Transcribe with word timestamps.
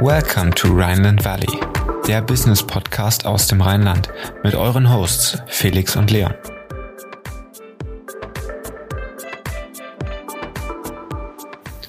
Welcome 0.00 0.52
to 0.54 0.68
Rhineland 0.68 1.24
Valley, 1.24 1.60
der 2.06 2.22
Business 2.22 2.62
Podcast 2.62 3.26
aus 3.26 3.48
dem 3.48 3.60
Rheinland 3.60 4.08
mit 4.42 4.54
euren 4.54 4.92
Hosts 4.92 5.38
Felix 5.46 5.96
und 5.96 6.10
Leon. 6.10 6.34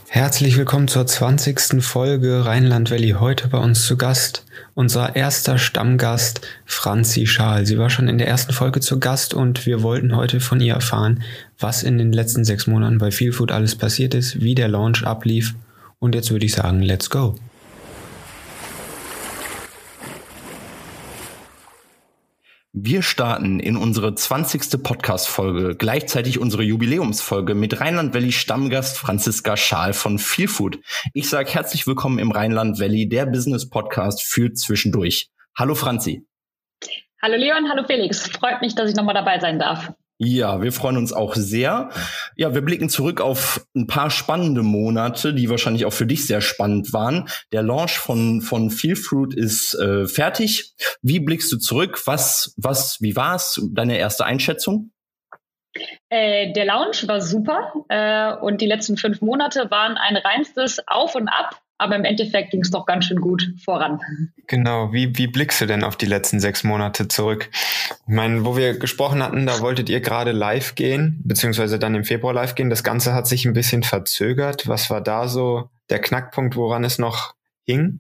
Herzlich 0.10 0.58
willkommen 0.58 0.88
zur 0.88 1.08
20. 1.08 1.84
Folge 1.84 2.46
Rheinland 2.46 2.92
Valley. 2.92 3.16
Heute 3.20 3.48
bei 3.48 3.60
uns 3.60 3.86
zu 3.86 3.96
Gast 3.98 4.44
unser 4.74 5.16
erster 5.16 5.58
Stammgast 5.58 6.42
Franzi 6.66 7.28
Schaal. 7.28 7.66
Sie 7.66 7.78
war 7.78 7.90
schon 7.90 8.08
in 8.08 8.18
der 8.18 8.28
ersten 8.28 8.54
Folge 8.54 8.80
zu 8.80 9.00
Gast 9.00 9.34
und 9.34 9.66
wir 9.66 9.84
wollten 9.84 10.16
heute 10.16 10.40
von 10.40 10.62
ihr 10.62 10.74
erfahren, 10.74 11.24
was 11.60 11.84
in 11.84 11.98
den 11.98 12.14
letzten 12.14 12.46
sechs 12.46 12.68
Monaten 12.68 12.98
bei 12.98 13.12
Feelfood 13.12 13.52
alles 13.52 13.76
passiert 13.76 14.14
ist, 14.14 14.42
wie 14.42 14.56
der 14.56 14.68
Launch 14.68 15.06
ablief. 15.06 15.56
Und 16.00 16.16
jetzt 16.16 16.32
würde 16.32 16.46
ich 16.46 16.54
sagen, 16.54 16.82
let's 16.82 17.10
go. 17.10 17.36
Wir 22.84 23.04
starten 23.04 23.60
in 23.60 23.78
unsere 23.78 24.16
20. 24.16 24.82
Podcast-Folge, 24.82 25.76
gleichzeitig 25.76 26.40
unsere 26.40 26.64
Jubiläumsfolge 26.64 27.54
mit 27.54 27.80
Rheinland 27.80 28.16
Valley 28.16 28.32
Stammgast 28.32 28.98
Franziska 28.98 29.56
Schaal 29.56 29.94
von 29.94 30.18
Feelfood. 30.18 30.80
Ich 31.14 31.30
sage 31.30 31.54
herzlich 31.54 31.86
willkommen 31.86 32.18
im 32.18 32.32
Rheinland 32.32 32.80
Valley, 32.80 33.08
der 33.08 33.28
Business 33.28 33.70
Podcast 33.70 34.24
für 34.24 34.52
zwischendurch. 34.54 35.30
Hallo 35.56 35.76
Franzi. 35.76 36.26
Hallo 37.22 37.36
Leon, 37.36 37.70
hallo 37.70 37.84
Felix. 37.86 38.28
Freut 38.28 38.62
mich, 38.62 38.74
dass 38.74 38.90
ich 38.90 38.96
nochmal 38.96 39.14
dabei 39.14 39.40
sein 39.40 39.60
darf. 39.60 39.94
Ja, 40.24 40.62
wir 40.62 40.72
freuen 40.72 40.98
uns 40.98 41.14
auch 41.14 41.34
sehr. 41.34 41.90
Ja, 42.36 42.54
wir 42.54 42.62
blicken 42.62 42.90
zurück 42.90 43.22
auf 43.22 43.66
ein 43.76 43.88
paar 43.88 44.12
spannende 44.12 44.62
Monate, 44.62 45.34
die 45.34 45.50
wahrscheinlich 45.50 45.84
auch 45.86 45.94
für 45.94 46.06
dich 46.06 46.28
sehr 46.28 46.42
spannend 46.42 46.94
waren. 46.94 47.28
Der 47.52 47.64
Launch 47.64 47.98
von 47.98 48.42
von 48.42 48.70
Feel 48.70 48.96
Fruit 48.96 49.34
ist 49.34 49.74
äh, 49.74 50.06
fertig. 50.06 50.76
Wie 51.02 51.20
blickst 51.20 51.52
du 51.52 51.58
zurück? 51.58 52.04
Was 52.06 52.54
was 52.56 53.02
wie 53.02 53.16
war's? 53.16 53.60
Deine 53.72 53.98
erste 53.98 54.24
Einschätzung? 54.24 54.92
Äh, 56.10 56.54
der 56.54 56.66
Launch 56.66 57.08
war 57.08 57.20
super 57.20 57.74
äh, 57.90 58.36
und 58.46 58.62
die 58.62 58.68
letzten 58.68 58.98
fünf 58.98 59.22
Monate 59.22 59.72
waren 59.72 59.98
ein 59.98 60.18
reinstes 60.18 60.88
Auf 60.88 61.16
und 61.16 61.30
Ab 61.30 61.60
aber 61.82 61.96
im 61.96 62.06
Endeffekt 62.06 62.52
ging 62.52 62.62
es 62.62 62.72
doch 62.72 62.86
ganz 62.86 63.06
schön 63.06 63.20
gut 63.20 63.54
voran. 63.64 64.00
Genau, 64.48 64.94
wie, 64.94 65.18
wie 65.18 65.28
blickst 65.28 65.60
du 65.62 65.66
denn 65.66 65.84
auf 65.84 65.96
die 65.96 66.06
letzten 66.06 66.40
sechs 66.40 66.64
Monate 66.64 67.08
zurück? 67.08 67.50
Ich 67.52 68.14
meine, 68.14 68.46
wo 68.46 68.56
wir 68.56 68.78
gesprochen 68.78 69.24
hatten, 69.24 69.46
da 69.46 69.60
wolltet 69.62 69.90
ihr 69.90 70.00
gerade 70.00 70.32
live 70.32 70.76
gehen, 70.76 71.20
beziehungsweise 71.26 71.80
dann 71.80 71.96
im 71.96 72.04
Februar 72.04 72.34
live 72.34 72.56
gehen. 72.56 72.70
Das 72.70 72.84
Ganze 72.84 73.14
hat 73.14 73.28
sich 73.28 73.46
ein 73.46 73.54
bisschen 73.54 73.84
verzögert. 73.84 74.68
Was 74.68 74.90
war 74.90 75.02
da 75.02 75.28
so 75.28 75.70
der 75.90 76.00
Knackpunkt, 76.00 76.56
woran 76.56 76.84
es 76.84 77.00
noch 77.00 77.34
hing? 77.66 78.00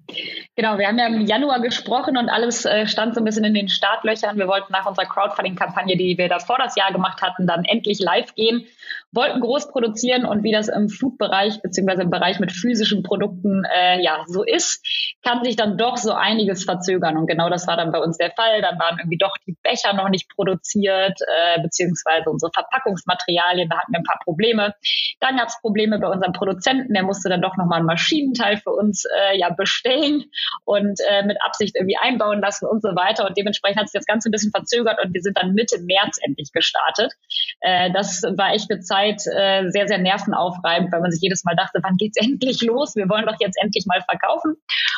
Genau, 0.55 0.77
wir 0.77 0.87
haben 0.87 0.99
ja 0.99 1.07
im 1.07 1.25
Januar 1.25 1.61
gesprochen 1.61 2.17
und 2.17 2.29
alles 2.29 2.65
äh, 2.65 2.87
stand 2.87 3.15
so 3.15 3.21
ein 3.21 3.25
bisschen 3.25 3.43
in 3.43 3.53
den 3.53 3.69
Startlöchern. 3.69 4.37
Wir 4.37 4.47
wollten 4.47 4.71
nach 4.71 4.85
unserer 4.85 5.05
Crowdfunding-Kampagne, 5.05 5.97
die 5.97 6.17
wir 6.17 6.29
davor 6.29 6.57
das 6.57 6.75
Jahr 6.75 6.91
gemacht 6.91 7.21
hatten, 7.21 7.47
dann 7.47 7.65
endlich 7.65 7.99
live 7.99 8.33
gehen, 8.35 8.65
wollten 9.13 9.41
groß 9.41 9.69
produzieren 9.69 10.25
und 10.25 10.43
wie 10.43 10.51
das 10.51 10.69
im 10.69 10.87
Food-Bereich 10.87 11.61
beziehungsweise 11.61 12.03
im 12.03 12.09
Bereich 12.09 12.39
mit 12.39 12.51
physischen 12.51 13.03
Produkten 13.03 13.63
äh, 13.65 14.01
ja 14.01 14.23
so 14.27 14.43
ist, 14.43 14.85
kann 15.21 15.43
sich 15.43 15.55
dann 15.55 15.77
doch 15.77 15.97
so 15.97 16.13
einiges 16.13 16.63
verzögern. 16.63 17.17
Und 17.17 17.27
genau 17.27 17.49
das 17.49 17.67
war 17.67 17.75
dann 17.75 17.91
bei 17.91 17.99
uns 17.99 18.17
der 18.17 18.31
Fall. 18.31 18.61
Dann 18.61 18.79
waren 18.79 18.97
irgendwie 18.99 19.17
doch 19.17 19.35
die 19.45 19.55
Becher 19.63 19.93
noch 19.93 20.09
nicht 20.09 20.29
produziert, 20.29 21.19
äh, 21.21 21.61
beziehungsweise 21.61 22.29
unsere 22.29 22.51
Verpackungsmaterialien, 22.53 23.69
da 23.69 23.79
hatten 23.79 23.91
wir 23.91 23.99
ein 23.99 24.03
paar 24.03 24.19
Probleme. 24.23 24.73
Dann 25.19 25.37
gab 25.37 25.49
es 25.49 25.59
Probleme 25.59 25.99
bei 25.99 26.07
unserem 26.07 26.33
Produzenten, 26.33 26.93
der 26.93 27.03
musste 27.03 27.27
dann 27.27 27.41
doch 27.41 27.57
nochmal 27.57 27.81
ein 27.81 27.85
Maschinenteil 27.85 28.57
für 28.57 28.71
uns 28.71 29.03
äh, 29.05 29.37
ja 29.37 29.49
bestellen 29.49 30.23
und 30.63 30.99
äh, 31.09 31.23
mit 31.23 31.37
Absicht 31.43 31.75
irgendwie 31.75 31.97
einbauen 31.97 32.39
lassen 32.39 32.65
und 32.65 32.81
so 32.81 32.89
weiter. 32.89 33.27
Und 33.27 33.37
dementsprechend 33.37 33.81
hat 33.81 33.89
sich 33.89 33.99
das 33.99 34.05
Ganze 34.05 34.29
ein 34.29 34.31
bisschen 34.31 34.51
verzögert 34.51 35.03
und 35.03 35.13
wir 35.13 35.21
sind 35.21 35.37
dann 35.37 35.53
Mitte 35.53 35.79
März 35.81 36.17
endlich 36.21 36.51
gestartet. 36.53 37.11
Äh, 37.59 37.91
das 37.91 38.23
war 38.23 38.53
echt 38.53 38.71
eine 38.71 38.79
Zeit 38.79 39.00
äh, 39.09 39.69
sehr, 39.69 39.87
sehr 39.87 39.97
nervenaufreibend, 39.97 40.91
weil 40.91 41.01
man 41.01 41.11
sich 41.11 41.21
jedes 41.21 41.43
Mal 41.43 41.55
dachte, 41.55 41.79
wann 41.83 41.97
geht's 41.97 42.17
endlich 42.21 42.61
los? 42.61 42.95
Wir 42.95 43.09
wollen 43.09 43.25
doch 43.25 43.37
jetzt 43.39 43.57
endlich 43.61 43.85
mal 43.87 44.01
verkaufen. 44.01 44.55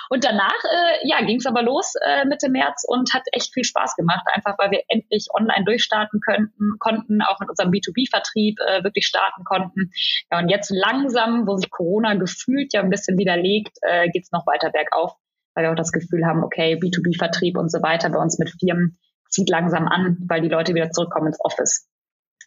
Und 0.09 0.23
danach, 0.23 0.63
äh, 0.63 1.07
ja, 1.07 1.21
ging 1.25 1.37
es 1.37 1.45
aber 1.45 1.63
los 1.63 1.93
äh, 2.05 2.25
Mitte 2.25 2.49
März 2.49 2.83
und 2.87 3.13
hat 3.13 3.23
echt 3.31 3.53
viel 3.53 3.63
Spaß 3.63 3.95
gemacht, 3.95 4.25
einfach 4.33 4.57
weil 4.57 4.71
wir 4.71 4.81
endlich 4.87 5.27
online 5.33 5.65
durchstarten 5.65 6.19
könnten, 6.19 6.77
konnten, 6.79 7.21
auch 7.21 7.39
mit 7.39 7.49
unserem 7.49 7.71
B2B-Vertrieb 7.71 8.59
äh, 8.59 8.83
wirklich 8.83 9.07
starten 9.07 9.43
konnten. 9.43 9.91
Ja, 10.31 10.39
und 10.39 10.49
jetzt 10.49 10.69
langsam, 10.69 11.47
wo 11.47 11.55
sich 11.57 11.69
Corona 11.69 12.15
gefühlt 12.15 12.73
ja 12.73 12.81
ein 12.81 12.89
bisschen 12.89 13.17
widerlegt, 13.17 13.77
äh, 13.81 14.09
geht 14.09 14.27
noch 14.31 14.45
weiter 14.45 14.71
bergauf 14.71 15.15
weil 15.55 15.65
wir 15.65 15.71
auch 15.71 15.75
das 15.75 15.91
Gefühl 15.91 16.25
haben, 16.25 16.43
okay, 16.43 16.79
B2B-Vertrieb 16.81 17.57
und 17.57 17.71
so 17.71 17.81
weiter 17.83 18.09
bei 18.09 18.17
uns 18.17 18.39
mit 18.39 18.49
Firmen 18.59 18.97
zieht 19.29 19.49
langsam 19.49 19.87
an, 19.87 20.17
weil 20.27 20.41
die 20.41 20.49
Leute 20.49 20.73
wieder 20.73 20.91
zurückkommen 20.91 21.27
ins 21.27 21.39
Office. 21.39 21.87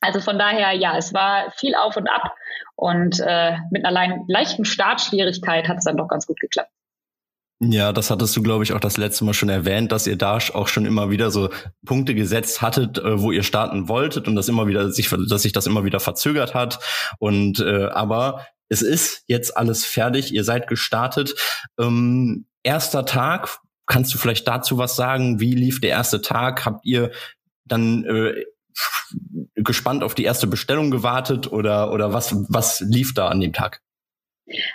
Also 0.01 0.21
von 0.21 0.39
daher, 0.39 0.73
ja, 0.73 0.97
es 0.97 1.15
war 1.15 1.51
viel 1.57 1.75
auf 1.75 1.97
und 1.97 2.09
ab 2.09 2.33
und 2.75 3.21
äh, 3.21 3.57
mit 3.71 3.85
einer 3.85 4.25
leichten 4.29 4.65
Startschwierigkeit 4.65 5.69
hat 5.69 5.79
es 5.79 5.85
dann 5.85 5.97
doch 5.97 6.09
ganz 6.09 6.27
gut 6.27 6.41
geklappt. 6.41 6.71
Ja, 7.59 7.93
das 7.93 8.11
hattest 8.11 8.37
du, 8.37 8.43
glaube 8.43 8.65
ich, 8.65 8.75
auch 8.75 8.81
das 8.81 8.99
letzte 8.99 9.25
Mal 9.25 9.33
schon 9.33 9.49
erwähnt, 9.49 9.91
dass 9.91 10.07
ihr 10.07 10.17
da 10.17 10.37
auch 10.37 10.69
schon 10.69 10.85
immer 10.85 11.09
wieder 11.09 11.31
so 11.31 11.49
Punkte 11.87 12.15
gesetzt 12.15 12.61
hattet, 12.61 12.99
äh, 12.99 13.21
wo 13.21 13.33
ihr 13.33 13.43
starten 13.43 13.89
wolltet 13.89 14.29
und 14.29 14.37
das 14.37 14.49
immer 14.49 14.67
wieder 14.67 14.91
sich, 14.91 15.09
dass 15.09 15.43
sich 15.43 15.53
das 15.53 15.67
immer 15.67 15.85
wieder 15.85 15.99
verzögert 15.99 16.55
hat. 16.55 16.79
Und 17.19 17.61
äh, 17.61 17.87
aber 17.87 18.47
es 18.69 18.83
ist 18.83 19.25
jetzt 19.27 19.57
alles 19.57 19.87
fertig, 19.87 20.35
ihr 20.35 20.45
seid 20.45 20.67
gestartet. 20.69 21.35
Ähm, 21.79 22.47
erster 22.63 23.07
Tag, 23.07 23.59
kannst 23.87 24.13
du 24.13 24.19
vielleicht 24.19 24.47
dazu 24.47 24.77
was 24.77 24.95
sagen? 24.95 25.41
Wie 25.41 25.55
lief 25.55 25.81
der 25.81 25.91
erste 25.91 26.21
Tag? 26.21 26.67
Habt 26.67 26.85
ihr 26.85 27.11
dann 27.65 28.05
äh, 28.05 28.45
gespannt 29.67 30.03
auf 30.03 30.15
die 30.15 30.25
erste 30.25 30.47
Bestellung 30.47 30.91
gewartet 30.91 31.53
oder 31.53 31.93
oder 31.93 32.13
was 32.13 32.35
was 32.49 32.81
lief 32.81 33.13
da 33.15 33.29
an 33.29 33.41
dem 33.41 33.53
Tag? 33.53 33.83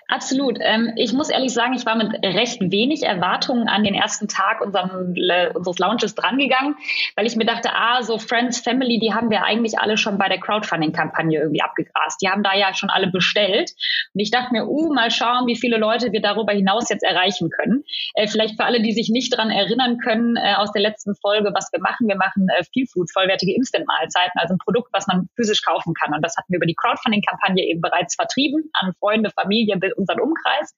Absolut. 0.08 0.58
Ähm, 0.60 0.92
ich 0.98 1.14
muss 1.14 1.30
ehrlich 1.30 1.54
sagen, 1.54 1.74
ich 1.74 1.86
war 1.86 1.96
mit 1.96 2.14
recht 2.24 2.60
wenig 2.60 3.04
Erwartungen 3.04 3.70
an 3.70 3.86
den 3.86 3.94
ersten 3.94 4.28
Tag 4.28 4.60
unserem, 4.60 5.16
äh, 5.16 5.50
unseres 5.54 5.80
Launches 5.80 6.14
drangegangen, 6.14 6.76
weil 7.16 7.26
ich 7.26 7.38
mir 7.38 7.46
dachte, 7.46 7.70
ah, 7.74 8.04
so 8.04 8.18
Friends, 8.18 8.60
Family, 8.60 9.00
die 9.00 9.14
haben 9.14 9.30
wir 9.30 9.44
eigentlich 9.44 9.80
alle 9.80 9.96
schon 9.96 10.18
bei 10.18 10.28
der 10.28 10.40
Crowdfunding-Kampagne 10.40 11.40
irgendwie 11.40 11.62
abgegrast. 11.62 12.22
Die 12.22 12.28
haben 12.28 12.44
da 12.44 12.54
ja 12.54 12.74
schon 12.74 12.90
alle 12.90 13.08
bestellt. 13.08 13.72
Und 14.14 14.20
ich 14.20 14.30
dachte 14.30 14.50
mir, 14.52 14.68
uh, 14.68 14.94
mal 14.94 15.10
schauen, 15.10 15.48
wie 15.48 15.56
viele 15.56 15.78
Leute 15.78 16.12
wir 16.12 16.22
darüber 16.22 16.52
hinaus 16.52 16.90
jetzt 16.90 17.04
erreichen 17.04 17.50
können. 17.50 17.84
Äh, 18.16 18.28
vielleicht 18.28 18.58
für 18.58 18.66
alle, 18.66 18.82
die 18.82 18.92
sich 18.92 19.10
nicht 19.10 19.36
dran 19.36 19.52
erinnern 19.52 20.00
können, 20.00 20.36
äh, 20.36 20.56
aus 20.56 20.74
der 20.74 20.82
letzten 20.82 21.16
Folge, 21.16 21.52
was 21.54 21.70
wir 21.72 21.80
machen. 21.80 22.10
Wir 22.10 22.18
machen 22.18 22.48
äh, 22.58 22.64
Feel 22.74 22.88
Food, 22.88 23.10
vollwertige 23.14 23.56
Instant-Mahlzeiten, 23.56 24.34
also 24.36 24.56
ein 24.56 24.58
Produkt, 24.58 24.90
was 24.92 25.08
man 25.08 25.30
physisch 25.38 25.62
kaufen 25.62 25.94
kann. 25.94 26.14
Und 26.14 26.26
das 26.26 26.36
hatten 26.36 26.52
wir 26.52 26.58
über 26.58 26.66
die 26.66 26.76
Crowdfunding-Kampagne 26.76 27.64
eben 27.64 27.80
bereits 27.80 28.16
vertrieben 28.16 28.70
an 28.74 28.94
Freunde, 29.00 29.30
Familie, 29.30 29.61
Familie, 29.62 29.96
unseren 29.96 30.20
Umkreis. 30.20 30.74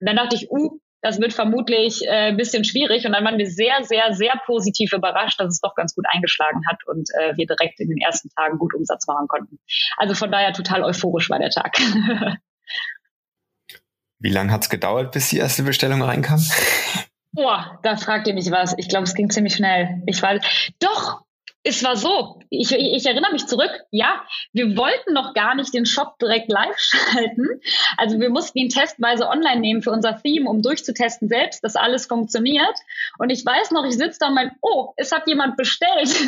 Und 0.00 0.08
dann 0.08 0.16
dachte 0.16 0.36
ich, 0.36 0.50
uh, 0.50 0.78
das 1.02 1.20
wird 1.20 1.32
vermutlich 1.32 2.02
äh, 2.06 2.28
ein 2.28 2.36
bisschen 2.36 2.64
schwierig. 2.64 3.04
Und 3.06 3.12
dann 3.12 3.24
waren 3.24 3.38
wir 3.38 3.50
sehr, 3.50 3.82
sehr, 3.82 4.14
sehr 4.14 4.40
positiv 4.46 4.92
überrascht, 4.92 5.40
dass 5.40 5.54
es 5.54 5.60
doch 5.60 5.74
ganz 5.74 5.94
gut 5.94 6.04
eingeschlagen 6.08 6.60
hat 6.68 6.78
und 6.86 7.08
äh, 7.18 7.36
wir 7.36 7.46
direkt 7.46 7.80
in 7.80 7.88
den 7.88 7.98
ersten 7.98 8.28
Tagen 8.30 8.58
gut 8.58 8.72
Umsatz 8.74 9.06
machen 9.08 9.26
konnten. 9.26 9.58
Also 9.96 10.14
von 10.14 10.30
daher 10.30 10.52
total 10.52 10.84
euphorisch 10.84 11.28
war 11.28 11.40
der 11.40 11.50
Tag. 11.50 11.76
Wie 14.20 14.30
lange 14.30 14.52
hat 14.52 14.62
es 14.62 14.70
gedauert, 14.70 15.10
bis 15.10 15.30
die 15.30 15.38
erste 15.38 15.64
Bestellung 15.64 16.00
reinkam? 16.02 16.40
Boah, 17.32 17.80
da 17.82 17.96
fragt 17.96 18.28
ihr 18.28 18.34
mich 18.34 18.52
was. 18.52 18.74
Ich 18.78 18.88
glaube, 18.88 19.04
es 19.04 19.14
ging 19.14 19.28
ziemlich 19.28 19.56
schnell. 19.56 20.02
Ich 20.06 20.22
war 20.22 20.38
doch, 20.78 21.22
es 21.64 21.84
war 21.84 21.96
so, 21.96 22.40
ich, 22.50 22.72
ich 22.72 23.06
erinnere 23.06 23.32
mich 23.32 23.46
zurück, 23.46 23.70
ja, 23.90 24.24
wir 24.52 24.76
wollten 24.76 25.12
noch 25.12 25.32
gar 25.32 25.54
nicht 25.54 25.72
den 25.72 25.86
Shop 25.86 26.18
direkt 26.18 26.50
live 26.50 26.76
schalten. 26.78 27.60
Also 27.96 28.18
wir 28.18 28.30
mussten 28.30 28.58
ihn 28.58 28.68
testweise 28.68 29.28
online 29.28 29.60
nehmen 29.60 29.82
für 29.82 29.92
unser 29.92 30.20
Theme, 30.20 30.48
um 30.48 30.60
durchzutesten 30.60 31.28
selbst, 31.28 31.62
dass 31.62 31.76
alles 31.76 32.06
funktioniert. 32.06 32.74
Und 33.18 33.30
ich 33.30 33.46
weiß 33.46 33.70
noch, 33.70 33.84
ich 33.84 33.96
sitze 33.96 34.18
da 34.20 34.28
und 34.28 34.34
mein, 34.34 34.50
oh, 34.60 34.92
es 34.96 35.12
hat 35.12 35.26
jemand 35.28 35.56
bestellt. 35.56 35.92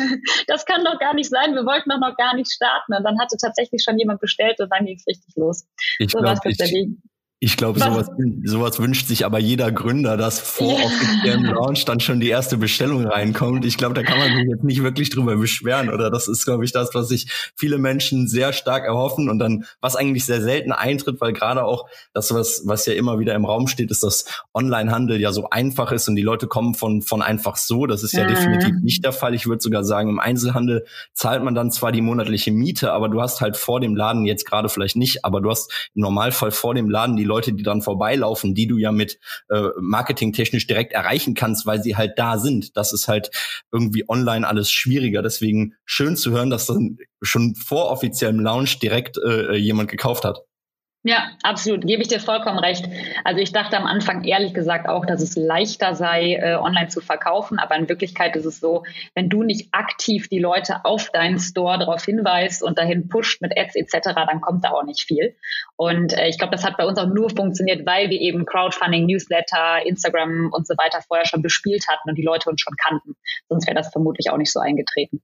Das 0.47 0.65
kann 0.65 0.83
doch 0.83 0.99
gar 0.99 1.13
nicht 1.13 1.29
sein, 1.29 1.53
wir 1.55 1.65
wollten 1.65 1.89
doch 1.89 1.99
noch 1.99 2.15
gar 2.17 2.35
nicht 2.35 2.51
starten. 2.51 2.93
Und 2.93 3.03
dann 3.03 3.19
hatte 3.19 3.35
tatsächlich 3.37 3.83
schon 3.83 3.97
jemand 3.97 4.19
bestellt 4.19 4.59
und 4.59 4.69
dann 4.71 4.85
ging 4.85 4.95
es 4.95 5.05
richtig 5.07 5.35
los. 5.35 5.65
Ich 5.99 6.11
so 6.11 6.19
glaube, 6.19 6.39
ich, 6.45 6.57
Ich 7.39 7.57
glaube, 7.57 7.79
sowas, 7.79 8.09
sowas 8.45 8.79
wünscht 8.79 9.07
sich 9.07 9.25
aber 9.25 9.39
jeder 9.39 9.69
Gründer, 9.69 10.15
dass 10.15 10.39
vor 10.39 10.79
ja. 10.79 10.85
offiziellem 10.85 11.43
Launch 11.53 11.83
dann 11.83 11.99
schon 11.99 12.21
die 12.21 12.29
erste 12.29 12.57
Bestellung 12.57 13.05
reinkommt. 13.05 13.65
Ich 13.65 13.77
glaube, 13.77 13.93
da 13.93 14.03
kann 14.03 14.17
man 14.17 14.33
sich 14.33 14.47
jetzt 14.49 14.63
nicht 14.63 14.83
wirklich 14.83 15.09
drüber 15.09 15.35
beschweren, 15.35 15.89
oder? 15.89 16.09
Das 16.09 16.29
ist, 16.29 16.45
glaube 16.45 16.63
ich, 16.63 16.71
das, 16.71 16.95
was 16.95 17.09
sich 17.09 17.27
viele 17.55 17.77
Menschen 17.77 18.29
sehr 18.29 18.53
stark 18.53 18.85
erhoffen 18.85 19.29
und 19.29 19.39
dann, 19.39 19.65
was 19.81 19.97
eigentlich 19.97 20.23
sehr 20.23 20.41
selten 20.41 20.71
eintritt, 20.71 21.19
weil 21.19 21.33
gerade 21.33 21.65
auch 21.65 21.89
das, 22.13 22.33
was, 22.33 22.63
was 22.65 22.85
ja 22.85 22.93
immer 22.93 23.19
wieder 23.19 23.35
im 23.35 23.43
Raum 23.43 23.67
steht, 23.67 23.91
ist, 23.91 24.03
dass 24.03 24.25
Onlinehandel 24.53 25.19
ja 25.19 25.33
so 25.33 25.49
einfach 25.49 25.91
ist 25.91 26.07
und 26.07 26.15
die 26.15 26.21
Leute 26.21 26.47
kommen 26.47 26.73
von, 26.73 27.01
von 27.01 27.21
einfach 27.21 27.57
so. 27.57 27.85
Das 27.85 28.01
ist 28.01 28.13
ja 28.13 28.23
mhm. 28.23 28.29
definitiv 28.29 28.75
nicht 28.81 29.03
der 29.03 29.11
Fall. 29.11 29.35
Ich 29.35 29.45
würde 29.45 29.61
sogar 29.61 29.83
sagen, 29.83 30.09
im 30.09 30.19
Einzelhandel 30.21 30.85
zahlt 31.13 31.43
man 31.43 31.53
dann 31.53 31.69
zwar 31.69 31.91
die 31.91 32.01
monatliche 32.01 32.53
Miete, 32.53 32.93
aber 32.93 33.09
du 33.09 33.21
hast 33.21 33.41
halt 33.41 33.57
vor 33.57 33.81
dem 33.81 33.93
Laden 33.93 34.23
jetzt 34.23 34.45
gerade 34.45 34.69
vielleicht 34.69 34.95
nicht, 34.95 35.25
aber 35.25 35.41
du 35.41 35.49
hast 35.49 35.91
im 35.93 36.01
Normalfall 36.01 36.51
vor 36.51 36.73
dem 36.73 36.89
Laden 36.89 37.17
die 37.17 37.24
Leute, 37.25 37.53
die 37.53 37.63
dann 37.63 37.81
vorbeilaufen, 37.81 38.55
die 38.55 38.67
du 38.67 38.77
ja 38.77 38.91
mit 38.91 39.19
äh, 39.49 39.69
marketingtechnisch 39.79 40.67
direkt 40.67 40.93
erreichen 40.93 41.33
kannst, 41.33 41.65
weil 41.65 41.81
sie 41.81 41.95
halt 41.95 42.13
da 42.17 42.37
sind. 42.37 42.77
Das 42.77 42.93
ist 42.93 43.07
halt 43.07 43.31
irgendwie 43.71 44.05
online 44.07 44.47
alles 44.47 44.71
schwieriger. 44.71 45.21
Deswegen 45.21 45.73
schön 45.85 46.15
zu 46.15 46.31
hören, 46.31 46.49
dass 46.49 46.67
dann 46.67 46.97
schon 47.21 47.55
vor 47.55 47.91
offiziellem 47.91 48.39
Launch 48.39 48.79
direkt 48.79 49.17
äh, 49.17 49.55
jemand 49.55 49.89
gekauft 49.89 50.23
hat. 50.23 50.39
Ja, 51.07 51.29
absolut. 51.43 51.85
Gebe 51.85 52.01
ich 52.01 52.07
dir 52.07 52.19
vollkommen 52.19 52.57
recht. 52.57 52.89
Also 53.23 53.39
ich 53.39 53.51
dachte 53.51 53.77
am 53.77 53.85
Anfang 53.85 54.23
ehrlich 54.23 54.55
gesagt 54.55 54.89
auch, 54.89 55.05
dass 55.05 55.21
es 55.21 55.35
leichter 55.35 55.93
sei, 55.93 56.33
äh, 56.33 56.55
online 56.55 56.87
zu 56.87 56.99
verkaufen. 56.99 57.59
Aber 57.59 57.75
in 57.75 57.87
Wirklichkeit 57.87 58.35
ist 58.35 58.45
es 58.45 58.59
so, 58.59 58.85
wenn 59.13 59.29
du 59.29 59.43
nicht 59.43 59.69
aktiv 59.71 60.29
die 60.29 60.39
Leute 60.39 60.83
auf 60.83 61.11
deinen 61.11 61.37
Store 61.37 61.77
darauf 61.77 62.03
hinweist 62.03 62.63
und 62.63 62.79
dahin 62.79 63.07
pusht 63.07 63.39
mit 63.43 63.55
Ads 63.55 63.75
etc., 63.75 64.15
dann 64.15 64.41
kommt 64.41 64.65
da 64.65 64.71
auch 64.71 64.83
nicht 64.83 65.03
viel. 65.03 65.35
Und 65.75 66.11
äh, 66.13 66.27
ich 66.27 66.39
glaube, 66.39 66.55
das 66.55 66.65
hat 66.65 66.75
bei 66.75 66.87
uns 66.87 66.97
auch 66.97 67.05
nur 67.05 67.29
funktioniert, 67.29 67.85
weil 67.85 68.09
wir 68.09 68.19
eben 68.19 68.43
Crowdfunding, 68.43 69.05
Newsletter, 69.05 69.85
Instagram 69.85 70.49
und 70.51 70.65
so 70.65 70.73
weiter 70.73 71.03
vorher 71.07 71.27
schon 71.27 71.43
bespielt 71.43 71.85
hatten 71.87 72.09
und 72.09 72.15
die 72.15 72.23
Leute 72.23 72.49
uns 72.49 72.61
schon 72.61 72.75
kannten. 72.77 73.15
Sonst 73.47 73.67
wäre 73.67 73.75
das 73.75 73.91
vermutlich 73.91 74.31
auch 74.31 74.37
nicht 74.37 74.51
so 74.51 74.59
eingetreten. 74.59 75.21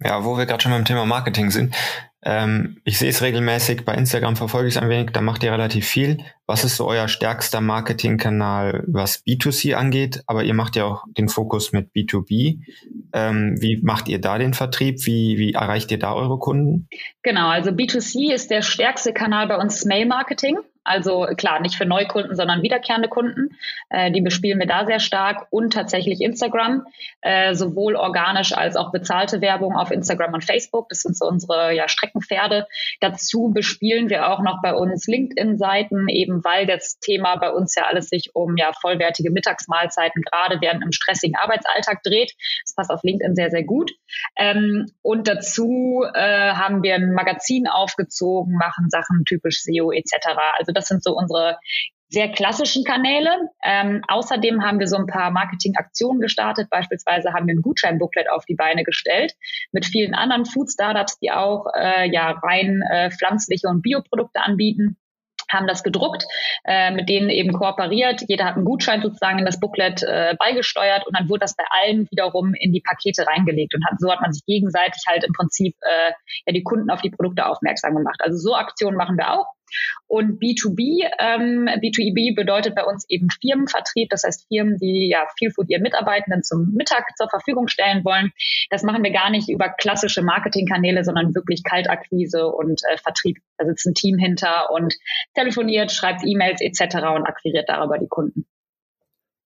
Ja, 0.00 0.24
wo 0.24 0.36
wir 0.36 0.46
gerade 0.46 0.60
schon 0.60 0.72
beim 0.72 0.84
Thema 0.84 1.06
Marketing 1.06 1.52
sind. 1.52 1.76
Ähm, 2.24 2.80
ich 2.84 2.98
sehe 2.98 3.10
es 3.10 3.20
regelmäßig, 3.20 3.84
bei 3.84 3.94
Instagram 3.94 4.36
verfolge 4.36 4.68
ich 4.68 4.76
es 4.76 4.82
ein 4.82 4.88
wenig, 4.88 5.10
da 5.12 5.20
macht 5.20 5.42
ihr 5.42 5.52
relativ 5.52 5.86
viel. 5.86 6.18
Was 6.46 6.64
ist 6.64 6.76
so 6.76 6.86
euer 6.86 7.08
stärkster 7.08 7.60
Marketingkanal, 7.60 8.84
was 8.86 9.24
B2C 9.26 9.74
angeht? 9.74 10.22
Aber 10.26 10.44
ihr 10.44 10.54
macht 10.54 10.76
ja 10.76 10.84
auch 10.84 11.04
den 11.16 11.28
Fokus 11.28 11.72
mit 11.72 11.92
B2B. 11.92 12.60
Ähm, 13.12 13.56
wie 13.60 13.80
macht 13.82 14.08
ihr 14.08 14.20
da 14.20 14.38
den 14.38 14.54
Vertrieb? 14.54 15.04
Wie, 15.04 15.36
wie 15.38 15.52
erreicht 15.54 15.90
ihr 15.90 15.98
da 15.98 16.14
eure 16.14 16.38
Kunden? 16.38 16.88
Genau, 17.22 17.48
also 17.48 17.70
B2C 17.70 18.32
ist 18.32 18.50
der 18.50 18.62
stärkste 18.62 19.12
Kanal 19.12 19.48
bei 19.48 19.56
uns 19.56 19.84
Mail-Marketing. 19.84 20.58
Also 20.84 21.26
klar, 21.36 21.60
nicht 21.60 21.76
für 21.76 21.86
Neukunden, 21.86 22.34
sondern 22.34 22.62
wiederkehrende 22.62 23.08
Kunden. 23.08 23.56
Äh, 23.88 24.10
die 24.10 24.20
bespielen 24.20 24.58
wir 24.58 24.66
da 24.66 24.84
sehr 24.84 25.00
stark 25.00 25.46
und 25.50 25.72
tatsächlich 25.72 26.20
Instagram, 26.20 26.86
äh, 27.20 27.54
sowohl 27.54 27.94
organisch 27.94 28.52
als 28.52 28.76
auch 28.76 28.90
bezahlte 28.90 29.40
Werbung 29.40 29.76
auf 29.76 29.90
Instagram 29.90 30.34
und 30.34 30.44
Facebook. 30.44 30.88
Das 30.88 31.02
sind 31.02 31.16
so 31.16 31.26
unsere 31.26 31.72
ja, 31.74 31.88
Streckenpferde. 31.88 32.66
Dazu 33.00 33.52
bespielen 33.54 34.10
wir 34.10 34.28
auch 34.28 34.42
noch 34.42 34.60
bei 34.62 34.74
uns 34.74 35.06
LinkedIn-Seiten, 35.06 36.08
eben 36.08 36.42
weil 36.44 36.66
das 36.66 36.98
Thema 36.98 37.36
bei 37.36 37.50
uns 37.50 37.74
ja 37.76 37.84
alles 37.88 38.08
sich 38.08 38.30
um 38.34 38.56
ja 38.56 38.72
vollwertige 38.80 39.30
Mittagsmahlzeiten 39.30 40.22
gerade 40.22 40.60
während 40.60 40.82
einem 40.82 40.92
stressigen 40.92 41.36
Arbeitsalltag 41.36 42.02
dreht. 42.02 42.32
Das 42.64 42.74
passt 42.74 42.90
auf 42.90 43.02
LinkedIn 43.02 43.36
sehr, 43.36 43.50
sehr 43.50 43.64
gut. 43.64 43.92
Ähm, 44.36 44.86
und 45.02 45.28
dazu 45.28 46.04
äh, 46.12 46.52
haben 46.52 46.82
wir 46.82 46.96
ein 46.96 47.12
Magazin 47.12 47.68
aufgezogen, 47.68 48.54
machen 48.54 48.90
Sachen 48.90 49.24
typisch 49.24 49.62
SEO 49.62 49.92
etc. 49.92 50.12
Also 50.58 50.71
das 50.72 50.88
sind 50.88 51.02
so 51.02 51.16
unsere 51.16 51.58
sehr 52.08 52.30
klassischen 52.30 52.84
Kanäle. 52.84 53.30
Ähm, 53.64 54.02
außerdem 54.06 54.62
haben 54.62 54.78
wir 54.78 54.86
so 54.86 54.96
ein 54.96 55.06
paar 55.06 55.30
Marketingaktionen 55.30 56.20
gestartet. 56.20 56.68
Beispielsweise 56.68 57.32
haben 57.32 57.46
wir 57.46 57.54
ein 57.54 57.62
Gutscheinbooklet 57.62 58.30
auf 58.30 58.44
die 58.44 58.54
Beine 58.54 58.84
gestellt 58.84 59.32
mit 59.72 59.86
vielen 59.86 60.14
anderen 60.14 60.44
Food-Startups, 60.44 61.18
die 61.20 61.30
auch 61.30 61.66
äh, 61.74 62.10
ja 62.12 62.32
rein 62.42 62.82
äh, 62.90 63.10
pflanzliche 63.10 63.68
und 63.68 63.82
Bioprodukte 63.82 64.40
anbieten 64.40 64.98
haben 65.52 65.66
das 65.66 65.82
gedruckt, 65.82 66.24
äh, 66.64 66.90
mit 66.92 67.08
denen 67.08 67.28
eben 67.28 67.52
kooperiert. 67.52 68.24
Jeder 68.26 68.46
hat 68.46 68.56
einen 68.56 68.64
Gutschein 68.64 69.02
sozusagen 69.02 69.38
in 69.38 69.44
das 69.44 69.60
Booklet 69.60 70.02
äh, 70.02 70.34
beigesteuert 70.38 71.06
und 71.06 71.16
dann 71.16 71.28
wurde 71.28 71.40
das 71.40 71.54
bei 71.54 71.64
allen 71.82 72.08
wiederum 72.10 72.54
in 72.54 72.72
die 72.72 72.80
Pakete 72.80 73.26
reingelegt 73.26 73.74
und 73.74 73.84
hat, 73.84 74.00
so 74.00 74.10
hat 74.10 74.20
man 74.20 74.32
sich 74.32 74.44
gegenseitig 74.46 75.02
halt 75.06 75.24
im 75.24 75.32
Prinzip 75.32 75.76
äh, 75.82 76.12
ja 76.46 76.52
die 76.52 76.62
Kunden 76.62 76.90
auf 76.90 77.02
die 77.02 77.10
Produkte 77.10 77.46
aufmerksam 77.46 77.94
gemacht. 77.94 78.20
Also 78.20 78.38
so 78.38 78.54
Aktionen 78.54 78.96
machen 78.96 79.16
wir 79.18 79.32
auch. 79.32 79.46
Und 80.06 80.40
B2B, 80.40 81.08
ähm, 81.18 81.68
B2EB 81.80 82.34
bedeutet 82.34 82.74
bei 82.74 82.84
uns 82.84 83.04
eben 83.08 83.28
Firmenvertrieb, 83.40 84.10
das 84.10 84.24
heißt 84.24 84.46
Firmen, 84.48 84.78
die 84.78 85.08
ja 85.10 85.26
viel 85.38 85.50
für 85.50 85.64
ihren 85.66 85.82
Mitarbeitenden 85.82 86.42
zum 86.42 86.72
Mittag 86.74 87.04
zur 87.16 87.28
Verfügung 87.28 87.68
stellen 87.68 88.04
wollen. 88.04 88.32
Das 88.70 88.82
machen 88.82 89.02
wir 89.02 89.10
gar 89.10 89.30
nicht 89.30 89.48
über 89.48 89.68
klassische 89.70 90.22
Marketingkanäle, 90.22 91.04
sondern 91.04 91.34
wirklich 91.34 91.62
Kaltakquise 91.64 92.46
und 92.46 92.80
äh, 92.90 92.98
Vertrieb. 92.98 93.38
Da 93.58 93.66
sitzt 93.66 93.86
ein 93.86 93.94
Team 93.94 94.18
hinter 94.18 94.70
und 94.70 94.94
telefoniert, 95.34 95.92
schreibt 95.92 96.22
E-Mails 96.24 96.60
etc. 96.60 96.96
und 97.14 97.26
akquiriert 97.26 97.68
darüber 97.68 97.98
die 97.98 98.08
Kunden. 98.08 98.46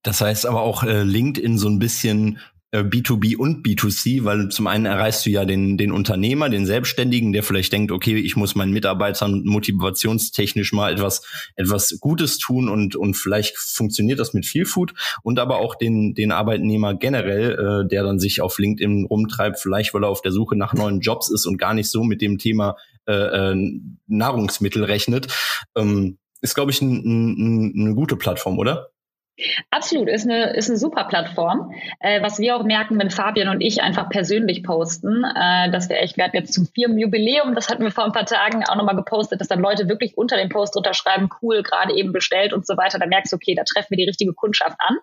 Das 0.03 0.21
heißt 0.21 0.47
aber 0.47 0.63
auch 0.63 0.85
äh, 0.85 1.03
LinkedIn 1.03 1.59
so 1.59 1.69
ein 1.69 1.79
bisschen 1.79 2.39
B2B 2.81 3.33
äh, 3.33 3.37
und 3.37 3.67
B2C, 3.67 4.25
weil 4.25 4.49
zum 4.49 4.67
einen 4.67 4.87
erreichst 4.87 5.27
du 5.27 5.31
ja 5.31 5.45
den, 5.45 5.77
den 5.77 5.93
Unternehmer, 5.93 6.49
den 6.49 6.67
Selbstständigen, 6.67 7.33
der 7.33 7.43
vielleicht 7.43 7.73
denkt, 7.73 7.93
okay, 7.93 8.17
ich 8.17 8.37
muss 8.37 8.55
meinen 8.55 8.73
Mitarbeitern 8.73 9.43
motivationstechnisch 9.45 10.73
mal 10.73 10.93
etwas, 10.93 11.23
etwas 11.55 11.99
Gutes 12.01 12.39
tun 12.39 12.69
und, 12.69 12.97
und 12.97 13.15
vielleicht 13.15 13.57
funktioniert 13.57 14.19
das 14.19 14.35
mit 14.35 14.47
viel 14.47 14.67
Food 14.67 14.95
und 15.23 15.39
aber 15.39 15.59
auch 15.59 15.75
den, 15.75 16.15
den 16.15 16.33
Arbeitnehmer 16.33 16.95
generell, 16.95 17.85
äh, 17.85 17.89
der 17.89 18.03
dann 18.03 18.19
sich 18.19 18.41
auf 18.41 18.59
LinkedIn 18.59 19.07
rumtreibt, 19.07 19.59
vielleicht 19.61 19.95
weil 19.95 20.05
er 20.05 20.09
auf 20.09 20.23
der 20.23 20.33
Suche 20.33 20.57
nach 20.57 20.75
neuen 20.75 21.01
Jobs 21.01 21.31
ist 21.31 21.47
und 21.47 21.59
gar 21.59 21.75
nicht 21.75 21.91
so 21.91 22.03
mit 22.03 22.21
dem 22.21 22.39
Thema 22.39 22.77
äh, 23.07 23.13
äh 23.13 23.81
Nahrungsmittel 24.09 24.85
rechnet. 24.85 25.29
Ähm, 25.77 26.19
ist, 26.43 26.55
glaube 26.55 26.71
ich, 26.71 26.81
ein, 26.83 27.03
ein, 27.05 27.75
eine 27.77 27.95
gute 27.95 28.17
Plattform, 28.17 28.59
oder? 28.59 28.91
Absolut, 29.71 30.09
ist 30.09 30.25
eine, 30.25 30.55
ist 30.57 30.71
eine 30.71 30.79
super 30.79 31.05
Plattform. 31.05 31.73
Äh, 32.01 32.23
was 32.23 32.39
wir 32.39 32.57
auch 32.57 32.65
merken, 32.65 32.99
wenn 32.99 33.11
Fabian 33.11 33.49
und 33.49 33.61
ich 33.61 33.83
einfach 33.83 34.09
persönlich 34.09 34.63
posten, 34.63 35.25
äh, 35.25 35.71
dass 35.71 35.91
wir 35.91 35.99
echt, 35.99 36.17
wir 36.17 36.25
hatten 36.25 36.37
jetzt 36.37 36.55
zum 36.55 36.67
Firmenjubiläum, 36.67 37.55
das 37.55 37.69
hatten 37.69 37.83
wir 37.83 37.91
vor 37.91 38.05
ein 38.05 38.13
paar 38.13 38.25
Tagen 38.25 38.65
auch 38.65 38.77
nochmal 38.77 38.97
gepostet, 38.97 39.41
dass 39.41 39.49
dann 39.49 39.61
Leute 39.61 39.89
wirklich 39.89 40.17
unter 40.17 40.39
dem 40.39 40.49
Post 40.49 40.75
unterschreiben, 40.75 41.29
cool, 41.43 41.63
gerade 41.63 41.95
eben 41.95 42.13
bestellt 42.13 42.55
und 42.55 42.67
so 42.67 42.79
weiter. 42.79 42.99
Da 42.99 43.07
merkst 43.07 43.33
du, 43.33 43.37
okay, 43.37 43.55
da 43.55 43.65
treffen 43.65 43.89
wir 43.91 43.99
die 43.99 44.09
richtige 44.09 44.33
Kundschaft 44.33 44.77
an. 44.79 44.97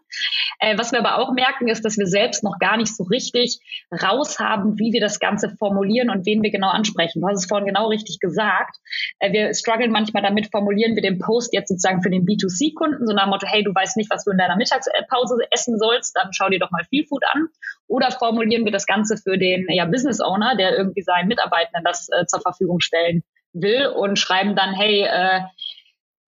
Äh, 0.60 0.78
was 0.80 0.92
wir 0.92 1.00
aber 1.00 1.20
auch 1.20 1.32
merken, 1.34 1.68
ist, 1.68 1.86
dass 1.86 1.98
wir 1.98 2.08
selbst 2.08 2.44
noch 2.44 2.58
gar 2.58 2.78
nicht 2.78 2.96
so 2.96 3.04
richtig 3.04 3.60
raus 3.92 4.40
haben, 4.40 4.80
wie 4.80 4.94
wir 4.94 5.02
das 5.02 5.20
Ganze 5.20 5.56
formulieren 5.58 6.10
und 6.10 6.26
wen 6.26 6.42
wir 6.42 6.50
genau 6.50 6.70
ansprechen. 6.70 7.22
Du 7.22 7.28
hast 7.28 7.38
es 7.38 7.46
vorhin 7.46 7.68
genau 7.68 7.90
richtig 7.90 8.20
gesagt. 8.20 8.78
Äh, 9.20 9.32
wir 9.32 9.54
strugglen 9.54 9.92
manchmal 9.92 10.24
damit, 10.24 10.50
formulieren 10.50 10.96
wir 10.96 11.04
den 11.04 11.20
Post 11.20 11.54
jetzt 11.54 11.70
sozusagen 11.70 12.02
für 12.02 12.10
den 12.10 12.26
B2C-Kunden, 12.26 13.06
so 13.06 13.14
nach 13.14 13.26
dem 13.26 13.30
Motto, 13.30 13.46
hey, 13.48 13.64
du 13.64 13.74
weißt 13.76 13.98
nicht, 13.98 14.10
was 14.10 14.23
du 14.24 14.32
in 14.32 14.38
deiner 14.38 14.56
Mittagspause 14.56 15.38
essen 15.52 15.78
sollst, 15.78 16.16
dann 16.16 16.34
schau 16.34 16.50
dir 16.50 16.60
doch 16.60 16.72
mal 16.72 16.84
Feel 16.90 17.06
Food 17.08 17.24
an. 17.34 17.48
Oder 17.88 18.12
formulieren 18.12 18.66
wir 18.66 18.72
das 18.72 18.86
Ganze 18.86 19.18
für 19.18 19.38
den 19.38 19.68
ja, 19.70 19.86
Business 19.86 20.20
Owner, 20.20 20.56
der 20.56 20.78
irgendwie 20.78 21.02
seinen 21.02 21.28
Mitarbeitenden 21.28 21.84
das 21.84 22.08
äh, 22.10 22.26
zur 22.26 22.42
Verfügung 22.42 22.80
stellen 22.80 23.24
will 23.54 23.88
und 23.88 24.18
schreiben 24.18 24.56
dann, 24.56 24.74
hey, 24.74 25.04
äh, 25.04 25.42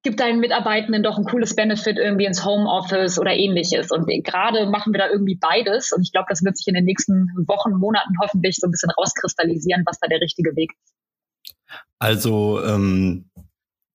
gib 0.03 0.17
deinen 0.17 0.39
Mitarbeitenden 0.39 1.01
doch 1.01 1.17
ein 1.17 1.25
cooles 1.25 1.55
Benefit 1.55 1.97
irgendwie 1.97 2.25
ins 2.25 2.45
Homeoffice 2.45 3.17
oder 3.17 3.33
ähnliches. 3.33 3.89
Und 3.89 4.05
gerade 4.23 4.67
machen 4.67 4.93
wir 4.93 4.99
da 4.99 5.09
irgendwie 5.09 5.35
beides. 5.35 5.91
Und 5.91 6.03
ich 6.03 6.11
glaube, 6.11 6.27
das 6.29 6.43
wird 6.43 6.57
sich 6.57 6.67
in 6.67 6.75
den 6.75 6.85
nächsten 6.85 7.27
Wochen, 7.47 7.71
Monaten 7.71 8.13
hoffentlich 8.21 8.57
so 8.57 8.67
ein 8.67 8.71
bisschen 8.71 8.91
rauskristallisieren, 8.91 9.83
was 9.85 9.99
da 9.99 10.07
der 10.07 10.21
richtige 10.21 10.55
Weg 10.55 10.71
ist. 10.71 10.93
Also 11.97 12.63
ähm, 12.63 13.31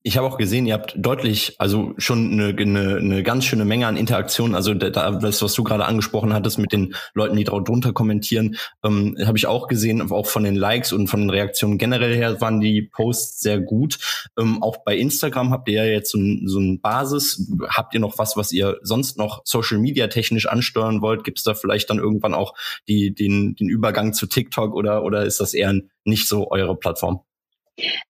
ich 0.03 0.17
habe 0.17 0.25
auch 0.25 0.37
gesehen, 0.37 0.65
ihr 0.65 0.73
habt 0.73 0.95
deutlich, 0.97 1.55
also 1.59 1.93
schon 1.97 2.31
eine, 2.31 2.57
eine, 2.57 2.97
eine 2.97 3.23
ganz 3.23 3.45
schöne 3.45 3.65
Menge 3.65 3.85
an 3.85 3.97
Interaktionen. 3.97 4.55
Also 4.55 4.73
da, 4.73 5.11
das, 5.11 5.41
was 5.43 5.53
du 5.53 5.63
gerade 5.63 5.85
angesprochen 5.85 6.33
hattest 6.33 6.57
mit 6.57 6.71
den 6.71 6.95
Leuten, 7.13 7.35
die 7.37 7.43
drunter 7.43 7.93
kommentieren, 7.93 8.57
ähm, 8.83 9.15
habe 9.23 9.37
ich 9.37 9.45
auch 9.45 9.67
gesehen. 9.67 10.11
Auch 10.11 10.25
von 10.25 10.43
den 10.43 10.55
Likes 10.55 10.91
und 10.91 11.07
von 11.07 11.21
den 11.21 11.29
Reaktionen 11.29 11.77
generell 11.77 12.15
her 12.15 12.41
waren 12.41 12.59
die 12.59 12.81
Posts 12.81 13.41
sehr 13.41 13.59
gut. 13.59 13.99
Ähm, 14.39 14.63
auch 14.63 14.77
bei 14.77 14.97
Instagram 14.97 15.51
habt 15.51 15.69
ihr 15.69 15.85
ja 15.85 15.91
jetzt 15.91 16.11
so 16.11 16.17
ein, 16.17 16.47
so 16.47 16.59
ein 16.59 16.81
Basis. 16.81 17.51
Habt 17.69 17.93
ihr 17.93 17.99
noch 17.99 18.17
was, 18.17 18.35
was 18.35 18.51
ihr 18.51 18.79
sonst 18.81 19.19
noch 19.19 19.41
Social 19.45 19.77
Media 19.77 20.07
technisch 20.07 20.47
ansteuern 20.47 21.03
wollt? 21.03 21.23
Gibt 21.23 21.37
es 21.37 21.43
da 21.43 21.53
vielleicht 21.53 21.91
dann 21.91 21.99
irgendwann 21.99 22.33
auch 22.33 22.55
die, 22.87 23.13
den, 23.13 23.55
den 23.55 23.69
Übergang 23.69 24.13
zu 24.13 24.25
TikTok 24.25 24.73
oder, 24.73 25.03
oder 25.03 25.25
ist 25.25 25.39
das 25.39 25.53
eher 25.53 25.75
nicht 26.05 26.27
so 26.27 26.49
eure 26.49 26.75
Plattform? 26.75 27.21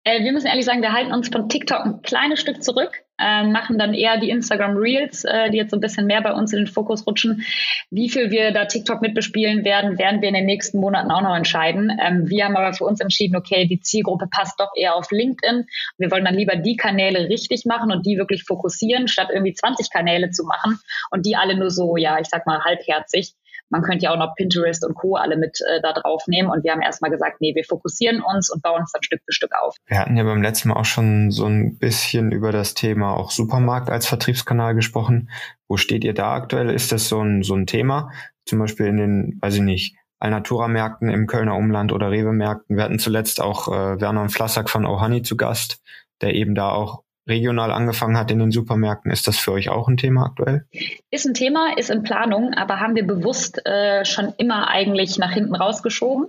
Äh, 0.03 0.23
wir 0.23 0.31
müssen 0.31 0.47
ehrlich 0.47 0.65
sagen, 0.65 0.81
wir 0.81 0.93
halten 0.93 1.13
uns 1.13 1.29
von 1.29 1.47
TikTok 1.47 1.85
ein 1.85 2.01
kleines 2.01 2.39
Stück 2.39 2.63
zurück. 2.63 3.03
äh, 3.21 3.43
machen 3.43 3.77
dann 3.77 3.93
eher 3.93 4.17
die 4.17 4.31
Instagram 4.31 4.75
Reels, 4.77 5.23
äh, 5.25 5.51
die 5.51 5.57
jetzt 5.57 5.69
so 5.69 5.77
ein 5.77 5.81
bisschen 5.81 6.07
mehr 6.07 6.21
bei 6.21 6.33
uns 6.33 6.53
in 6.53 6.59
den 6.59 6.67
Fokus 6.67 7.05
rutschen. 7.05 7.43
Wie 7.91 8.09
viel 8.09 8.31
wir 8.31 8.51
da 8.51 8.65
TikTok 8.65 9.01
mitbespielen 9.01 9.63
werden, 9.63 9.99
werden 9.99 10.21
wir 10.21 10.29
in 10.29 10.33
den 10.33 10.45
nächsten 10.45 10.79
Monaten 10.79 11.11
auch 11.11 11.21
noch 11.21 11.35
entscheiden. 11.35 11.95
Ähm, 12.01 12.27
wir 12.27 12.45
haben 12.45 12.57
aber 12.57 12.73
für 12.73 12.85
uns 12.85 12.99
entschieden, 12.99 13.35
okay, 13.35 13.67
die 13.67 13.79
Zielgruppe 13.79 14.27
passt 14.27 14.59
doch 14.59 14.71
eher 14.75 14.95
auf 14.95 15.11
LinkedIn. 15.11 15.65
Wir 15.99 16.09
wollen 16.09 16.25
dann 16.25 16.35
lieber 16.35 16.55
die 16.55 16.75
Kanäle 16.75 17.29
richtig 17.29 17.65
machen 17.65 17.91
und 17.91 18.05
die 18.07 18.17
wirklich 18.17 18.43
fokussieren, 18.43 19.07
statt 19.07 19.27
irgendwie 19.31 19.53
20 19.53 19.91
Kanäle 19.91 20.31
zu 20.31 20.43
machen 20.43 20.79
und 21.11 21.25
die 21.25 21.35
alle 21.35 21.55
nur 21.55 21.69
so, 21.69 21.97
ja, 21.97 22.19
ich 22.19 22.27
sag 22.27 22.47
mal, 22.47 22.63
halbherzig. 22.63 23.35
Man 23.71 23.81
könnte 23.81 24.03
ja 24.05 24.11
auch 24.11 24.17
noch 24.17 24.35
Pinterest 24.35 24.85
und 24.85 24.95
Co. 24.95 25.15
alle 25.15 25.37
mit 25.37 25.59
äh, 25.61 25.81
da 25.81 25.93
drauf 25.93 26.23
nehmen. 26.27 26.49
Und 26.49 26.63
wir 26.63 26.71
haben 26.71 26.81
erstmal 26.81 27.09
gesagt, 27.09 27.39
nee, 27.39 27.55
wir 27.55 27.63
fokussieren 27.63 28.21
uns 28.21 28.51
und 28.51 28.61
bauen 28.61 28.81
uns 28.81 28.91
dann 28.91 29.01
Stück 29.01 29.21
für 29.25 29.31
Stück 29.31 29.51
auf. 29.59 29.75
Wir 29.87 29.99
hatten 29.99 30.17
ja 30.17 30.23
beim 30.23 30.41
letzten 30.41 30.69
Mal 30.69 30.75
auch 30.75 30.85
schon 30.85 31.31
so 31.31 31.45
ein 31.45 31.77
bisschen 31.77 32.31
über 32.31 32.51
das 32.51 32.73
Thema 32.73 33.15
auch 33.15 33.31
Supermarkt 33.31 33.89
als 33.89 34.05
Vertriebskanal 34.05 34.75
gesprochen. 34.75 35.29
Wo 35.67 35.77
steht 35.77 36.03
ihr 36.03 36.13
da 36.13 36.33
aktuell? 36.33 36.69
Ist 36.69 36.91
das 36.91 37.07
so 37.07 37.21
ein, 37.21 37.43
so 37.43 37.55
ein 37.55 37.65
Thema? 37.65 38.11
Zum 38.45 38.59
Beispiel 38.59 38.87
in 38.87 38.97
den, 38.97 39.39
weiß 39.41 39.55
ich 39.55 39.61
nicht, 39.61 39.95
Alnatura-Märkten 40.19 41.09
im 41.09 41.25
Kölner 41.25 41.55
Umland 41.55 41.91
oder 41.93 42.11
Rewe-Märkten. 42.11 42.75
Wir 42.75 42.83
hatten 42.83 42.99
zuletzt 42.99 43.41
auch 43.41 43.67
äh, 43.67 43.99
Werner 43.99 44.21
und 44.21 44.29
Flassack 44.29 44.69
von 44.69 44.85
Ohani 44.85 45.23
zu 45.23 45.37
Gast, 45.37 45.81
der 46.21 46.35
eben 46.35 46.55
da 46.55 46.69
auch 46.69 47.03
regional 47.31 47.71
angefangen 47.71 48.17
hat 48.17 48.29
in 48.29 48.37
den 48.37 48.51
Supermärkten. 48.51 49.11
Ist 49.11 49.27
das 49.27 49.37
für 49.37 49.51
euch 49.53 49.69
auch 49.69 49.87
ein 49.87 49.97
Thema 49.97 50.25
aktuell? 50.25 50.65
Ist 51.09 51.25
ein 51.25 51.33
Thema, 51.33 51.77
ist 51.77 51.89
in 51.89 52.03
Planung, 52.03 52.53
aber 52.53 52.79
haben 52.79 52.95
wir 52.95 53.07
bewusst 53.07 53.65
äh, 53.65 54.05
schon 54.05 54.33
immer 54.37 54.69
eigentlich 54.69 55.17
nach 55.17 55.31
hinten 55.31 55.55
rausgeschoben. 55.55 56.27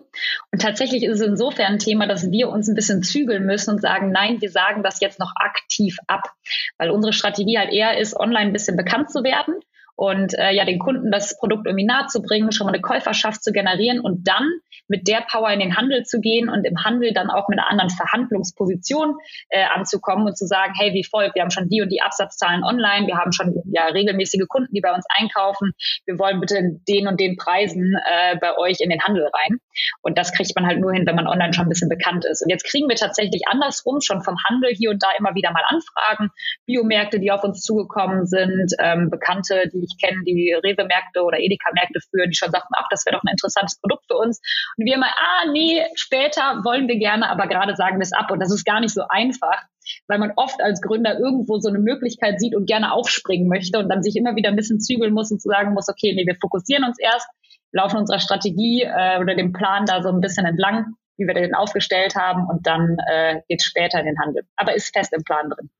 Und 0.50 0.62
tatsächlich 0.62 1.04
ist 1.04 1.20
es 1.20 1.26
insofern 1.26 1.74
ein 1.74 1.78
Thema, 1.78 2.06
dass 2.06 2.30
wir 2.30 2.48
uns 2.48 2.68
ein 2.68 2.74
bisschen 2.74 3.02
zügeln 3.02 3.44
müssen 3.44 3.74
und 3.74 3.82
sagen, 3.82 4.10
nein, 4.10 4.40
wir 4.40 4.50
sagen 4.50 4.82
das 4.82 5.00
jetzt 5.00 5.18
noch 5.18 5.32
aktiv 5.36 5.98
ab, 6.06 6.30
weil 6.78 6.90
unsere 6.90 7.12
Strategie 7.12 7.58
halt 7.58 7.72
eher 7.72 7.98
ist, 7.98 8.16
online 8.18 8.46
ein 8.46 8.52
bisschen 8.52 8.76
bekannt 8.76 9.10
zu 9.10 9.22
werden 9.22 9.54
und 9.96 10.34
äh, 10.38 10.52
ja 10.52 10.64
den 10.64 10.78
Kunden 10.78 11.10
das 11.10 11.38
Produkt 11.38 11.66
irgendwie 11.66 11.86
nahe 11.86 12.06
zu 12.06 12.22
bringen, 12.22 12.52
schon 12.52 12.66
mal 12.66 12.72
eine 12.72 12.82
Käuferschaft 12.82 13.42
zu 13.42 13.52
generieren 13.52 14.00
und 14.00 14.26
dann 14.26 14.48
mit 14.88 15.08
der 15.08 15.24
Power 15.30 15.50
in 15.50 15.60
den 15.60 15.76
Handel 15.76 16.04
zu 16.04 16.20
gehen 16.20 16.48
und 16.48 16.64
im 16.64 16.84
Handel 16.84 17.12
dann 17.12 17.30
auch 17.30 17.48
mit 17.48 17.58
einer 17.58 17.70
anderen 17.70 17.90
Verhandlungsposition 17.90 19.16
äh, 19.48 19.64
anzukommen 19.64 20.26
und 20.26 20.36
zu 20.36 20.46
sagen, 20.46 20.72
hey, 20.76 20.92
wie 20.92 21.04
folgt, 21.04 21.34
wir 21.34 21.42
haben 21.42 21.50
schon 21.50 21.68
die 21.68 21.82
und 21.82 21.90
die 21.90 22.02
Absatzzahlen 22.02 22.64
online, 22.64 23.06
wir 23.06 23.16
haben 23.16 23.32
schon 23.32 23.54
ja 23.72 23.86
regelmäßige 23.86 24.46
Kunden, 24.48 24.72
die 24.74 24.80
bei 24.80 24.92
uns 24.92 25.04
einkaufen, 25.08 25.72
wir 26.06 26.18
wollen 26.18 26.40
bitte 26.40 26.60
den 26.88 27.06
und 27.06 27.20
den 27.20 27.36
Preisen 27.36 27.94
äh, 28.04 28.36
bei 28.38 28.56
euch 28.58 28.80
in 28.80 28.90
den 28.90 29.02
Handel 29.02 29.24
rein. 29.24 29.58
Und 30.02 30.18
das 30.18 30.32
kriegt 30.32 30.52
man 30.56 30.66
halt 30.66 30.80
nur 30.80 30.92
hin, 30.92 31.06
wenn 31.06 31.16
man 31.16 31.26
online 31.26 31.52
schon 31.52 31.66
ein 31.66 31.68
bisschen 31.68 31.88
bekannt 31.88 32.24
ist. 32.24 32.42
Und 32.42 32.50
jetzt 32.50 32.64
kriegen 32.64 32.88
wir 32.88 32.96
tatsächlich 32.96 33.42
andersrum 33.48 34.00
schon 34.00 34.22
vom 34.22 34.36
Handel 34.48 34.72
hier 34.74 34.90
und 34.90 35.02
da 35.02 35.08
immer 35.18 35.34
wieder 35.34 35.52
mal 35.52 35.64
Anfragen, 35.66 36.30
Biomärkte, 36.66 37.20
die 37.20 37.30
auf 37.30 37.44
uns 37.44 37.62
zugekommen 37.62 38.26
sind, 38.26 38.72
ähm, 38.78 39.10
Bekannte, 39.10 39.70
die 39.72 39.81
ich 39.82 39.96
kenne, 40.00 40.22
die 40.26 40.52
Rewe-Märkte 40.52 41.22
oder 41.22 41.38
Edeka-Märkte 41.38 42.00
führen, 42.10 42.30
die 42.30 42.36
schon 42.36 42.50
sagten, 42.50 42.74
ach, 42.76 42.86
das 42.90 43.04
wäre 43.06 43.16
doch 43.16 43.22
ein 43.22 43.32
interessantes 43.32 43.78
Produkt 43.80 44.04
für 44.06 44.16
uns. 44.16 44.40
Und 44.76 44.86
wir 44.86 44.94
immer, 44.94 45.06
ah, 45.06 45.50
nee, 45.52 45.84
später 45.94 46.60
wollen 46.64 46.88
wir 46.88 46.96
gerne, 46.98 47.28
aber 47.28 47.46
gerade 47.46 47.76
sagen 47.76 47.98
wir 47.98 48.02
es 48.04 48.12
ab. 48.12 48.30
Und 48.30 48.40
das 48.40 48.52
ist 48.52 48.64
gar 48.64 48.80
nicht 48.80 48.94
so 48.94 49.02
einfach, 49.08 49.62
weil 50.08 50.18
man 50.18 50.32
oft 50.36 50.60
als 50.62 50.80
Gründer 50.80 51.18
irgendwo 51.18 51.58
so 51.58 51.68
eine 51.68 51.78
Möglichkeit 51.78 52.40
sieht 52.40 52.54
und 52.54 52.66
gerne 52.66 52.92
aufspringen 52.92 53.48
möchte 53.48 53.78
und 53.78 53.88
dann 53.88 54.02
sich 54.02 54.16
immer 54.16 54.36
wieder 54.36 54.50
ein 54.50 54.56
bisschen 54.56 54.80
zügeln 54.80 55.12
muss 55.12 55.30
und 55.30 55.40
zu 55.40 55.48
sagen 55.48 55.74
muss, 55.74 55.88
okay, 55.88 56.14
nee, 56.14 56.26
wir 56.26 56.36
fokussieren 56.40 56.84
uns 56.84 56.98
erst, 56.98 57.28
laufen 57.72 57.98
unserer 57.98 58.20
Strategie 58.20 58.82
äh, 58.82 59.18
oder 59.20 59.34
dem 59.34 59.52
Plan 59.52 59.86
da 59.86 60.02
so 60.02 60.10
ein 60.10 60.20
bisschen 60.20 60.46
entlang, 60.46 60.94
wie 61.16 61.26
wir 61.26 61.34
den 61.34 61.54
aufgestellt 61.54 62.14
haben 62.14 62.46
und 62.48 62.66
dann 62.66 62.96
äh, 63.10 63.40
geht 63.48 63.62
später 63.62 64.00
in 64.00 64.06
den 64.06 64.18
Handel. 64.18 64.44
Aber 64.56 64.74
ist 64.74 64.94
fest 64.94 65.12
im 65.12 65.24
Plan 65.24 65.50
drin. 65.50 65.70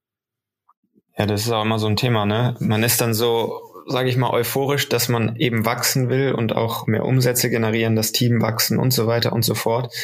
Ja, 1.16 1.26
das 1.26 1.42
ist 1.42 1.52
auch 1.52 1.62
immer 1.62 1.78
so 1.78 1.87
ein 1.87 1.97
Thema, 1.97 2.25
ne? 2.25 2.54
Man 2.59 2.82
ist 2.82 3.00
dann 3.00 3.12
so 3.12 3.61
sage 3.86 4.08
ich 4.08 4.16
mal, 4.16 4.30
euphorisch, 4.30 4.88
dass 4.88 5.08
man 5.08 5.36
eben 5.36 5.64
wachsen 5.64 6.08
will 6.08 6.32
und 6.32 6.54
auch 6.54 6.86
mehr 6.86 7.04
Umsätze 7.04 7.50
generieren, 7.50 7.96
das 7.96 8.12
Team 8.12 8.40
wachsen 8.42 8.78
und 8.78 8.92
so 8.92 9.06
weiter 9.06 9.32
und 9.32 9.44
so 9.44 9.54
fort. 9.54 9.94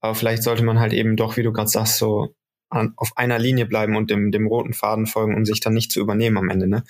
Aber 0.00 0.14
vielleicht 0.14 0.42
sollte 0.42 0.64
man 0.64 0.78
halt 0.78 0.92
eben 0.92 1.16
doch, 1.16 1.36
wie 1.36 1.42
du 1.42 1.52
gerade 1.52 1.68
sagst, 1.68 1.98
so 1.98 2.34
an, 2.68 2.94
auf 2.96 3.12
einer 3.16 3.38
Linie 3.38 3.66
bleiben 3.66 3.96
und 3.96 4.10
dem, 4.10 4.30
dem 4.30 4.46
roten 4.46 4.72
Faden 4.72 5.06
folgen, 5.06 5.34
um 5.34 5.44
sich 5.44 5.60
dann 5.60 5.74
nicht 5.74 5.92
zu 5.92 6.00
übernehmen 6.00 6.38
am 6.38 6.50
Ende. 6.50 6.66
Ne? 6.66 6.84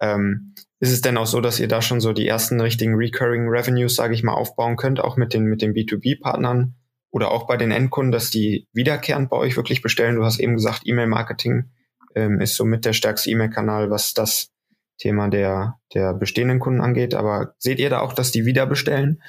Ähm, 0.00 0.54
ist 0.80 0.92
es 0.92 1.00
denn 1.00 1.16
auch 1.16 1.26
so, 1.26 1.40
dass 1.40 1.60
ihr 1.60 1.68
da 1.68 1.82
schon 1.82 2.00
so 2.00 2.12
die 2.12 2.28
ersten 2.28 2.60
richtigen 2.60 2.94
Recurring 2.94 3.48
Revenues, 3.48 3.94
sage 3.94 4.14
ich 4.14 4.22
mal, 4.22 4.34
aufbauen 4.34 4.76
könnt, 4.76 5.00
auch 5.00 5.16
mit 5.16 5.32
den, 5.32 5.44
mit 5.44 5.62
den 5.62 5.72
B2B-Partnern 5.72 6.74
oder 7.10 7.30
auch 7.30 7.46
bei 7.46 7.56
den 7.56 7.70
Endkunden, 7.70 8.12
dass 8.12 8.30
die 8.30 8.66
wiederkehrend 8.72 9.30
bei 9.30 9.36
euch 9.36 9.56
wirklich 9.56 9.82
bestellen? 9.82 10.16
Du 10.16 10.24
hast 10.24 10.40
eben 10.40 10.54
gesagt, 10.54 10.82
E-Mail-Marketing 10.84 11.70
ähm, 12.14 12.40
ist 12.40 12.56
somit 12.56 12.84
der 12.84 12.92
stärkste 12.92 13.30
E-Mail-Kanal, 13.30 13.90
was 13.90 14.14
das 14.14 14.50
Thema 14.98 15.28
der, 15.28 15.78
der 15.92 16.14
bestehenden 16.14 16.60
Kunden 16.60 16.80
angeht. 16.80 17.14
Aber 17.14 17.54
seht 17.58 17.78
ihr 17.78 17.90
da 17.90 18.00
auch, 18.00 18.12
dass 18.12 18.32
die 18.32 18.46
wieder 18.46 18.66
bestellen? 18.66 19.22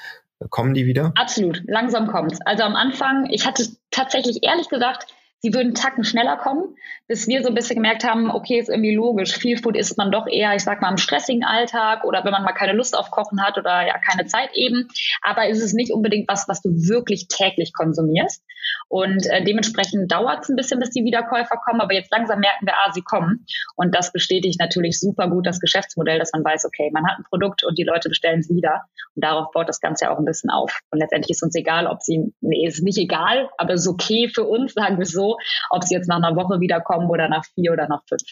Kommen 0.50 0.74
die 0.74 0.86
wieder? 0.86 1.14
Absolut, 1.16 1.62
langsam 1.66 2.08
kommt's. 2.08 2.40
Also 2.46 2.64
am 2.64 2.76
Anfang, 2.76 3.28
ich 3.32 3.46
hatte 3.46 3.68
tatsächlich 3.90 4.44
ehrlich 4.44 4.70
gesagt 4.70 5.08
Sie 5.46 5.54
würden 5.54 5.76
Tacken 5.76 6.04
schneller 6.04 6.38
kommen, 6.38 6.76
bis 7.08 7.28
wir 7.28 7.44
so 7.44 7.50
ein 7.50 7.54
bisschen 7.54 7.76
gemerkt 7.76 8.04
haben, 8.04 8.32
okay, 8.32 8.58
ist 8.58 8.68
irgendwie 8.68 8.96
logisch. 8.96 9.38
Viel 9.38 9.60
Food 9.60 9.78
isst 9.78 9.96
man 9.96 10.12
doch 10.12 10.26
eher, 10.26 10.56
ich 10.56 10.64
sag 10.64 10.82
mal, 10.82 10.90
im 10.90 10.98
stressigen 10.98 11.44
Alltag 11.44 12.04
oder 12.04 12.26
wenn 12.26 12.32
man 12.32 12.44
mal 12.44 12.54
keine 12.54 12.74
Lust 12.74 12.98
auf 12.98 13.12
Kochen 13.12 13.44
hat 13.44 13.60
oder 13.60 13.86
ja 13.86 13.96
keine 14.00 14.26
Zeit 14.26 14.50
eben. 14.56 14.88
Aber 15.22 15.48
ist 15.48 15.62
es 15.62 15.74
nicht 15.74 15.92
unbedingt 15.92 16.28
was, 16.28 16.48
was 16.48 16.64
du 16.64 16.70
wirklich 16.72 17.28
täglich 17.28 17.74
konsumierst. 17.74 18.44
Und 18.88 19.28
äh, 19.28 19.44
dementsprechend 19.44 20.12
dauert 20.12 20.42
es 20.44 20.50
ein 20.50 20.56
bisschen, 20.56 20.80
bis 20.80 20.90
die 20.90 21.04
Wiederkäufer 21.04 21.58
kommen. 21.64 21.80
Aber 21.80 21.94
jetzt 21.94 22.12
langsam 22.12 22.40
merken 22.40 22.66
wir, 22.66 22.74
ah, 22.74 22.92
sie 22.92 23.04
kommen. 23.04 23.46
Und 23.76 23.94
das 23.94 24.12
bestätigt 24.12 24.60
natürlich 24.60 25.00
super 25.00 25.30
gut 25.30 25.46
das 25.46 25.60
Geschäftsmodell, 25.60 26.18
dass 26.18 26.32
man 26.34 26.44
weiß, 26.44 26.66
okay, 26.66 26.90
man 26.92 27.06
hat 27.06 27.20
ein 27.20 27.24
Produkt 27.30 27.64
und 27.64 27.78
die 27.78 27.84
Leute 27.84 28.10
bestellen 28.10 28.40
es 28.40 28.50
wieder. 28.50 28.82
Und 29.16 29.24
darauf 29.24 29.52
baut 29.52 29.70
das 29.70 29.80
Ganze 29.80 30.10
auch 30.10 30.18
ein 30.18 30.26
bisschen 30.26 30.50
auf. 30.50 30.80
Und 30.90 31.00
letztendlich 31.00 31.32
ist 31.32 31.44
uns 31.44 31.56
egal, 31.56 31.86
ob 31.88 32.02
sie, 32.02 32.34
nee, 32.42 32.66
ist 32.66 32.84
nicht 32.84 32.98
egal, 32.98 33.50
aber 33.58 33.74
ist 33.74 33.88
okay 33.88 34.30
für 34.34 34.44
uns, 34.46 34.74
sagen 34.74 34.98
wir 34.98 35.06
so, 35.06 35.35
ob 35.70 35.84
sie 35.84 35.96
jetzt 35.96 36.08
nach 36.08 36.18
einer 36.18 36.36
Woche 36.36 36.60
wiederkommen 36.60 37.10
oder 37.10 37.30
nach 37.30 37.46
vier 37.56 37.74
oder 37.74 37.88
nach 37.88 38.02
fünf. 38.08 38.24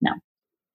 Ja. 0.00 0.14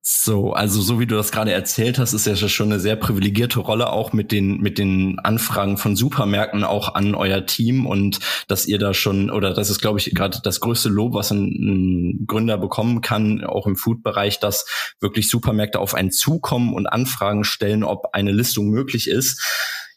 So, 0.05 0.51
also 0.51 0.81
so 0.81 0.99
wie 0.99 1.05
du 1.05 1.15
das 1.15 1.31
gerade 1.31 1.53
erzählt 1.53 1.97
hast, 1.97 2.11
ist 2.11 2.27
ja 2.27 2.35
schon 2.35 2.69
eine 2.69 2.81
sehr 2.81 2.97
privilegierte 2.97 3.61
Rolle 3.61 3.89
auch 3.89 4.11
mit 4.11 4.33
den 4.33 4.57
mit 4.59 4.77
den 4.77 5.17
Anfragen 5.19 5.77
von 5.77 5.95
Supermärkten 5.95 6.65
auch 6.65 6.93
an 6.95 7.15
euer 7.15 7.45
Team 7.45 7.85
und 7.85 8.19
dass 8.49 8.65
ihr 8.65 8.79
da 8.79 8.93
schon 8.93 9.31
oder 9.31 9.53
das 9.53 9.69
ist 9.69 9.79
glaube 9.79 9.99
ich 9.99 10.13
gerade 10.13 10.39
das 10.43 10.59
größte 10.59 10.89
Lob, 10.89 11.13
was 11.13 11.31
ein, 11.31 11.45
ein 11.45 12.25
Gründer 12.27 12.57
bekommen 12.57 12.99
kann, 12.99 13.45
auch 13.45 13.65
im 13.65 13.77
Food-Bereich, 13.77 14.41
dass 14.41 14.65
wirklich 14.99 15.29
Supermärkte 15.29 15.79
auf 15.79 15.93
einen 15.93 16.11
zukommen 16.11 16.73
und 16.73 16.85
Anfragen 16.85 17.45
stellen, 17.45 17.85
ob 17.85 18.09
eine 18.11 18.33
Listung 18.33 18.71
möglich 18.71 19.07
ist. 19.09 19.41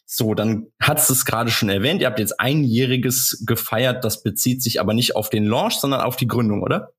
So, 0.09 0.33
dann 0.33 0.67
hat 0.81 0.99
es 0.99 1.25
gerade 1.25 1.51
schon 1.51 1.67
erwähnt. 1.67 1.99
Ihr 1.99 2.07
habt 2.07 2.19
jetzt 2.19 2.39
einjähriges 2.39 3.43
gefeiert. 3.45 4.05
Das 4.05 4.23
bezieht 4.23 4.63
sich 4.63 4.79
aber 4.79 4.93
nicht 4.93 5.17
auf 5.17 5.29
den 5.29 5.45
Launch, 5.45 5.75
sondern 5.75 5.99
auf 5.99 6.15
die 6.15 6.27
Gründung, 6.27 6.63
oder? 6.63 6.93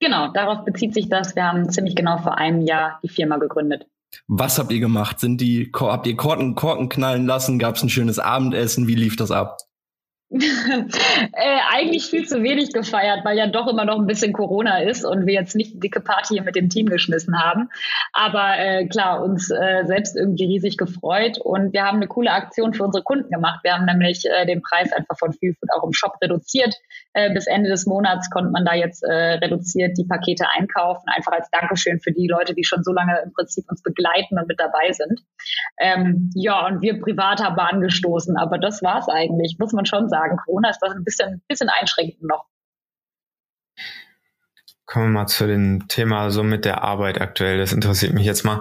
Genau, 0.00 0.32
darauf 0.32 0.64
bezieht 0.64 0.94
sich 0.94 1.10
das. 1.10 1.36
Wir 1.36 1.44
haben 1.44 1.70
ziemlich 1.70 1.94
genau 1.94 2.18
vor 2.18 2.38
einem 2.38 2.62
Jahr 2.62 2.98
die 3.02 3.10
Firma 3.10 3.36
gegründet. 3.36 3.86
Was 4.26 4.58
habt 4.58 4.72
ihr 4.72 4.80
gemacht? 4.80 5.20
Sind 5.20 5.40
die, 5.40 5.70
habt 5.74 6.06
ihr 6.06 6.16
Korken, 6.16 6.54
Korken 6.54 6.88
knallen 6.88 7.26
lassen? 7.26 7.58
Gab 7.58 7.76
es 7.76 7.82
ein 7.82 7.90
schönes 7.90 8.18
Abendessen? 8.18 8.88
Wie 8.88 8.94
lief 8.94 9.16
das 9.16 9.30
ab? 9.30 9.58
Äh, 10.32 11.58
eigentlich 11.70 12.06
viel 12.06 12.26
zu 12.26 12.42
wenig 12.42 12.72
gefeiert, 12.72 13.24
weil 13.24 13.36
ja 13.36 13.46
doch 13.46 13.66
immer 13.66 13.84
noch 13.84 13.98
ein 13.98 14.06
bisschen 14.06 14.32
Corona 14.32 14.78
ist 14.82 15.04
und 15.04 15.26
wir 15.26 15.34
jetzt 15.34 15.54
nicht 15.54 15.72
eine 15.72 15.80
dicke 15.80 16.00
Party 16.00 16.40
mit 16.40 16.56
dem 16.56 16.70
Team 16.70 16.86
geschmissen 16.86 17.38
haben. 17.38 17.68
Aber 18.12 18.56
äh, 18.58 18.86
klar, 18.86 19.22
uns 19.22 19.50
äh, 19.50 19.84
selbst 19.84 20.16
irgendwie 20.16 20.46
riesig 20.46 20.78
gefreut 20.78 21.38
und 21.38 21.72
wir 21.72 21.84
haben 21.84 21.96
eine 21.96 22.06
coole 22.06 22.30
Aktion 22.30 22.72
für 22.72 22.84
unsere 22.84 23.04
Kunden 23.04 23.30
gemacht. 23.30 23.60
Wir 23.62 23.74
haben 23.74 23.84
nämlich 23.84 24.24
äh, 24.24 24.46
den 24.46 24.62
Preis 24.62 24.92
einfach 24.92 25.18
von 25.18 25.32
Feelfood 25.32 25.68
auch 25.76 25.84
im 25.84 25.92
Shop 25.92 26.16
reduziert. 26.22 26.74
Äh, 27.12 27.32
bis 27.34 27.46
Ende 27.46 27.68
des 27.68 27.86
Monats 27.86 28.30
konnte 28.30 28.50
man 28.50 28.64
da 28.64 28.74
jetzt 28.74 29.02
äh, 29.02 29.34
reduziert 29.34 29.98
die 29.98 30.06
Pakete 30.06 30.46
einkaufen, 30.58 31.04
einfach 31.14 31.32
als 31.32 31.50
Dankeschön 31.50 32.00
für 32.00 32.12
die 32.12 32.26
Leute, 32.26 32.54
die 32.54 32.64
schon 32.64 32.82
so 32.82 32.92
lange 32.92 33.20
im 33.24 33.32
Prinzip 33.32 33.64
uns 33.68 33.82
begleiten 33.82 34.38
und 34.38 34.48
mit 34.48 34.58
dabei 34.58 34.92
sind. 34.92 35.20
Ähm, 35.78 36.30
ja, 36.34 36.66
und 36.66 36.80
wir 36.80 37.00
privat 37.00 37.42
haben 37.42 37.58
angestoßen, 37.58 38.36
aber 38.36 38.58
das 38.58 38.82
war's 38.82 39.08
eigentlich, 39.08 39.56
muss 39.58 39.72
man 39.72 39.86
schon 39.86 40.08
sagen 40.08 40.21
sagen. 40.22 40.36
Corona 40.44 40.70
ist 40.70 40.80
das 40.80 40.92
ein 40.92 41.04
bisschen, 41.04 41.42
bisschen 41.48 41.68
einschränkend 41.68 42.22
noch. 42.22 42.46
Kommen 44.86 45.06
wir 45.06 45.20
mal 45.20 45.26
zu 45.26 45.46
dem 45.46 45.88
Thema 45.88 46.30
so 46.30 46.42
mit 46.42 46.64
der 46.64 46.82
Arbeit 46.82 47.20
aktuell. 47.20 47.58
Das 47.58 47.72
interessiert 47.72 48.12
mich 48.12 48.26
jetzt 48.26 48.44
mal. 48.44 48.60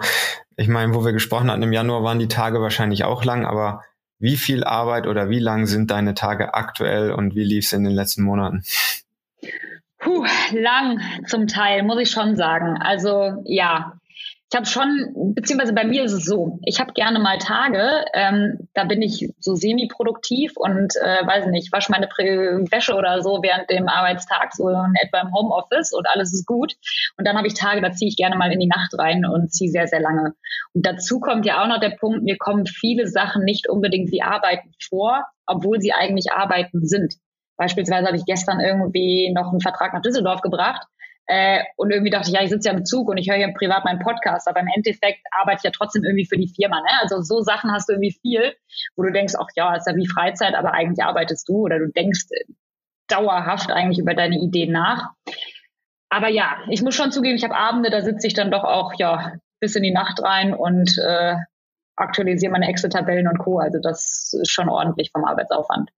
Ich 0.56 0.68
meine, 0.68 0.94
wo 0.94 1.04
wir 1.04 1.12
gesprochen 1.12 1.52
hatten 1.52 1.64
im 1.64 1.74
Januar, 1.74 2.04
waren 2.04 2.20
die 2.20 2.28
Tage 2.28 2.62
wahrscheinlich 2.62 3.04
auch 3.04 3.24
lang, 3.26 3.46
aber 3.46 3.84
wie 4.20 4.38
viel 4.38 4.64
Arbeit 4.64 5.08
oder 5.08 5.30
wie 5.30 5.40
lang 5.40 5.66
sind 5.66 5.90
deine 5.92 6.14
Tage 6.14 6.54
aktuell 6.54 7.12
und 7.12 7.36
wie 7.36 7.44
lief 7.44 7.66
es 7.66 7.74
in 7.74 7.84
den 7.84 7.94
letzten 7.94 8.22
Monaten? 8.22 8.64
Puh, 9.98 10.26
lang 10.54 11.00
zum 11.28 11.48
Teil, 11.48 11.84
muss 11.84 12.00
ich 12.00 12.12
schon 12.12 12.36
sagen. 12.36 12.78
Also 12.80 13.42
ja, 13.46 14.00
Ich 14.52 14.58
habe 14.58 14.68
schon, 14.68 15.34
beziehungsweise 15.34 15.72
bei 15.72 15.86
mir 15.86 16.04
ist 16.04 16.12
es 16.12 16.26
so, 16.26 16.60
ich 16.66 16.82
habe 16.82 16.92
gerne 16.92 17.20
mal 17.20 17.38
Tage, 17.38 18.04
ähm, 18.14 18.68
da 18.74 18.84
bin 18.84 19.02
ich 19.02 19.30
so 19.40 19.56
semi-produktiv 19.56 20.58
und 20.58 20.94
äh, 20.98 21.26
weiß 21.26 21.46
nicht, 21.48 21.72
wasche 21.72 21.90
meine 21.90 22.08
Wäsche 22.08 22.96
oder 22.96 23.22
so 23.22 23.40
während 23.42 23.70
dem 23.70 23.88
Arbeitstag, 23.88 24.54
so 24.54 24.68
in 24.68 24.94
etwa 25.02 25.22
im 25.22 25.34
Homeoffice 25.34 25.94
und 25.94 26.06
alles 26.10 26.34
ist 26.34 26.46
gut. 26.46 26.74
Und 27.18 27.26
dann 27.26 27.38
habe 27.38 27.48
ich 27.48 27.54
Tage, 27.54 27.80
da 27.80 27.94
ziehe 27.94 28.10
ich 28.10 28.18
gerne 28.18 28.36
mal 28.36 28.52
in 28.52 28.60
die 28.60 28.68
Nacht 28.68 28.92
rein 29.00 29.26
und 29.26 29.54
ziehe 29.54 29.72
sehr, 29.72 29.88
sehr 29.88 30.02
lange. 30.02 30.34
Und 30.74 30.86
dazu 30.86 31.22
kommt 31.22 31.46
ja 31.46 31.64
auch 31.64 31.68
noch 31.68 31.80
der 31.80 31.96
Punkt, 31.98 32.24
mir 32.24 32.36
kommen 32.38 32.66
viele 32.66 33.08
Sachen 33.08 33.46
nicht 33.46 33.70
unbedingt 33.70 34.12
wie 34.12 34.22
Arbeiten 34.22 34.74
vor, 34.90 35.28
obwohl 35.46 35.80
sie 35.80 35.94
eigentlich 35.94 36.34
Arbeiten 36.34 36.86
sind. 36.86 37.14
Beispielsweise 37.56 38.06
habe 38.06 38.18
ich 38.18 38.26
gestern 38.26 38.60
irgendwie 38.60 39.32
noch 39.34 39.50
einen 39.50 39.62
Vertrag 39.62 39.94
nach 39.94 40.02
Düsseldorf 40.02 40.42
gebracht 40.42 40.88
äh, 41.28 41.64
und 41.78 41.92
irgendwie 41.92 42.10
dachte 42.10 42.30
ich, 42.30 42.34
ja, 42.34 42.44
ich 42.44 42.50
sitze 42.50 42.70
ja 42.70 42.76
im 42.76 42.86
Zug 42.86 43.08
und 43.08 43.18
ich 43.18 43.30
höre 43.30 43.38
ja 43.38 43.52
privat 43.52 43.86
meinen 43.86 44.00
Podcast, 44.00 44.48
aber 44.48 44.60
im 44.60 44.70
Endeffekt 44.76 45.22
arbeite 45.32 45.60
ich 45.60 45.64
ja 45.64 45.72
trotzdem 45.72 46.04
irgendwie 46.04 46.26
für 46.26 46.38
die 46.38 46.52
Firma. 46.54 46.82
Ne? 46.82 46.90
Also 47.02 47.22
so 47.22 47.42
Sachen 47.42 47.72
hast 47.72 47.88
du 47.88 47.94
irgendwie 47.94 48.18
viel, 48.22 48.54
wo 48.96 49.04
du 49.04 49.12
denkst, 49.12 49.36
ach 49.38 49.48
ja, 49.56 49.76
ist 49.76 49.88
ja 49.88 49.96
wie 49.96 50.08
Freizeit, 50.08 50.56
aber 50.56 50.74
eigentlich 50.74 51.04
arbeitest 51.04 51.48
du 51.48 51.62
oder 51.62 51.80
du 51.80 51.88
denkst 51.88 52.26
dauerhaft 53.08 53.72
eigentlich 53.72 54.00
über 54.00 54.14
deine 54.14 54.40
Ideen 54.40 54.72
nach. 54.72 55.12
Aber 56.10 56.28
ja, 56.28 56.58
ich 56.70 56.82
muss 56.82 56.96
schon 56.96 57.12
zugeben, 57.12 57.36
ich 57.36 57.44
habe 57.44 57.56
Abende, 57.56 57.90
da 57.90 58.02
sitze 58.02 58.28
ich 58.28 58.34
dann 58.34 58.52
doch 58.52 58.64
auch 58.64 58.94
ja 58.98 59.34
bis 59.62 59.76
in 59.76 59.84
die 59.84 59.94
Nacht 59.94 60.22
rein 60.22 60.54
und 60.54 60.98
äh, 60.98 61.36
aktualisiere 61.96 62.52
meine 62.52 62.68
Excel-Tabellen 62.68 63.28
und 63.28 63.38
Co. 63.38 63.60
Also 63.60 63.80
das 63.82 64.34
ist 64.34 64.52
schon 64.52 64.70
ordentlich 64.70 65.12
vom 65.12 65.24
Arbeitsaufwand. 65.24 65.92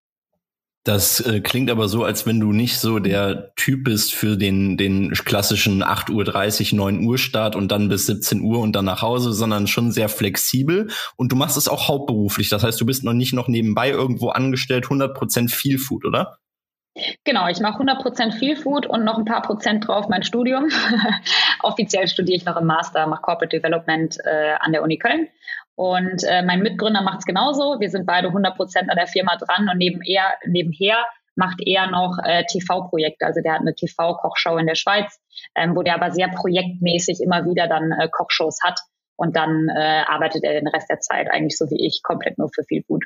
Das 0.84 1.20
äh, 1.20 1.40
klingt 1.40 1.70
aber 1.70 1.86
so, 1.86 2.02
als 2.02 2.26
wenn 2.26 2.40
du 2.40 2.52
nicht 2.52 2.78
so 2.78 2.98
der 2.98 3.54
Typ 3.54 3.84
bist 3.84 4.12
für 4.14 4.36
den, 4.36 4.76
den 4.76 5.12
klassischen 5.12 5.84
8.30 5.84 6.72
Uhr, 6.72 6.78
9 6.78 7.04
Uhr 7.06 7.18
Start 7.18 7.54
und 7.54 7.70
dann 7.70 7.88
bis 7.88 8.06
17 8.06 8.40
Uhr 8.40 8.58
und 8.58 8.72
dann 8.74 8.86
nach 8.86 9.00
Hause, 9.00 9.32
sondern 9.32 9.68
schon 9.68 9.92
sehr 9.92 10.08
flexibel. 10.08 10.90
Und 11.16 11.30
du 11.30 11.36
machst 11.36 11.56
es 11.56 11.68
auch 11.68 11.86
hauptberuflich. 11.86 12.48
Das 12.48 12.64
heißt, 12.64 12.80
du 12.80 12.86
bist 12.86 13.04
noch 13.04 13.12
nicht 13.12 13.32
noch 13.32 13.46
nebenbei 13.46 13.90
irgendwo 13.90 14.30
angestellt, 14.30 14.86
100% 14.86 15.50
Feel 15.50 15.78
Food, 15.78 16.04
oder? 16.04 16.38
Genau, 17.24 17.48
ich 17.48 17.60
mache 17.60 17.80
100% 17.80 18.38
Feel 18.38 18.56
Food 18.56 18.84
und 18.84 19.04
noch 19.04 19.18
ein 19.18 19.24
paar 19.24 19.42
Prozent 19.42 19.86
drauf 19.86 20.08
mein 20.08 20.24
Studium. 20.24 20.68
Offiziell 21.62 22.08
studiere 22.08 22.36
ich 22.36 22.44
noch 22.44 22.56
im 22.56 22.66
Master, 22.66 23.06
mache 23.06 23.22
Corporate 23.22 23.56
Development 23.56 24.18
äh, 24.24 24.54
an 24.58 24.72
der 24.72 24.82
Uni 24.82 24.98
Köln 24.98 25.28
und 25.74 26.22
äh, 26.24 26.42
mein 26.42 26.60
Mitgründer 26.60 27.02
macht 27.02 27.20
es 27.20 27.24
genauso. 27.24 27.80
Wir 27.80 27.90
sind 27.90 28.06
beide 28.06 28.28
100 28.28 28.56
Prozent 28.56 28.90
an 28.90 28.96
der 28.96 29.06
Firma 29.06 29.36
dran 29.36 29.68
und 29.68 29.78
neben 29.78 30.02
er, 30.02 30.34
nebenher 30.46 31.04
macht 31.34 31.60
er 31.64 31.90
noch 31.90 32.18
äh, 32.24 32.44
TV-Projekte. 32.44 33.24
Also 33.24 33.40
der 33.40 33.54
hat 33.54 33.60
eine 33.60 33.74
TV-Kochshow 33.74 34.58
in 34.58 34.66
der 34.66 34.74
Schweiz, 34.74 35.18
ähm, 35.54 35.74
wo 35.74 35.82
der 35.82 35.94
aber 35.94 36.12
sehr 36.12 36.28
projektmäßig 36.28 37.20
immer 37.22 37.44
wieder 37.46 37.68
dann 37.68 37.92
äh, 37.92 38.08
Kochshows 38.10 38.58
hat. 38.62 38.80
Und 39.16 39.36
dann 39.36 39.68
äh, 39.68 40.02
arbeitet 40.06 40.44
er 40.44 40.54
den 40.54 40.68
Rest 40.68 40.90
der 40.90 41.00
Zeit 41.00 41.30
eigentlich 41.30 41.56
so 41.56 41.70
wie 41.70 41.86
ich 41.86 42.02
komplett 42.02 42.38
nur 42.38 42.50
für 42.52 42.64
viel 42.64 42.82
Food. 42.82 43.04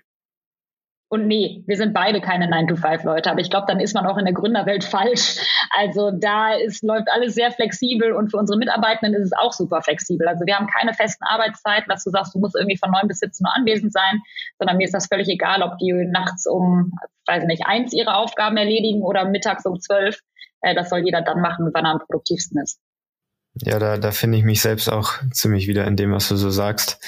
Und 1.09 1.29
nee, 1.29 1.63
wir 1.67 1.77
sind 1.77 1.95
beide 1.95 2.21
keine 2.21 2.47
9-to-5-Leute, 2.47 3.31
aber 3.31 3.41
ich 3.41 3.49
glaube, 3.49 3.67
dann 3.69 3.79
ist 3.79 3.95
man 3.95 4.07
auch 4.07 4.19
in 4.19 4.25
der 4.25 4.35
Gründerwelt 4.35 4.83
falsch. 4.85 5.39
Also 5.71 6.11
da 6.11 6.55
ist, 6.55 6.83
läuft 6.83 7.09
alles 7.13 7.35
sehr 7.35 7.53
flexibel 7.53 8.13
und 8.13 8.31
für 8.31 8.39
unsere 8.39 8.59
Mitarbeitenden 8.59 9.15
ist 9.15 9.27
es 9.27 9.33
auch 9.33 9.53
super 9.53 9.83
flexibel. 9.83 10.27
Also 10.27 10.45
wir 10.47 10.57
haben 10.57 10.67
keine 10.67 10.95
festen 10.95 11.25
Arbeitszeiten, 11.25 11.89
dass 11.89 12.03
du 12.03 12.11
sagst, 12.11 12.35
du 12.35 12.41
musst 12.41 12.57
irgendwie 12.57 12.77
von 12.77 12.91
9 12.91 13.07
bis 13.07 13.21
17 13.21 13.47
Uhr 13.47 13.55
anwesend 13.55 13.93
sein, 13.93 14.21
sondern 14.59 14.79
mir 14.79 14.85
ist 14.85 14.95
das 14.95 15.07
völlig 15.07 15.29
egal, 15.29 15.63
ob 15.63 15.79
die 15.79 15.93
nachts 15.93 16.47
um, 16.47 16.93
weiß 17.27 17.45
nicht, 17.45 17.67
eins 17.67 17.93
ihre 17.93 18.17
Aufgaben 18.17 18.57
erledigen 18.57 19.03
oder 19.03 19.27
mittags 19.27 19.65
um 19.65 19.79
12. 19.79 20.19
Äh, 20.63 20.75
das 20.75 20.91
soll 20.91 21.01
jeder 21.05 21.23
dann 21.23 21.41
machen, 21.41 21.71
wann 21.73 21.85
er 21.85 21.93
am 21.93 22.01
produktivsten 22.01 22.61
ist. 22.61 22.81
Ja, 23.63 23.79
da, 23.79 23.97
da 23.97 24.11
finde 24.11 24.39
ich 24.39 24.45
mich 24.45 24.61
selbst 24.61 24.91
auch 24.91 25.15
ziemlich 25.31 25.69
wieder 25.69 25.87
in 25.87 25.97
dem, 25.97 26.13
was 26.13 26.29
du 26.29 26.37
so 26.37 26.51
sagst. 26.51 26.99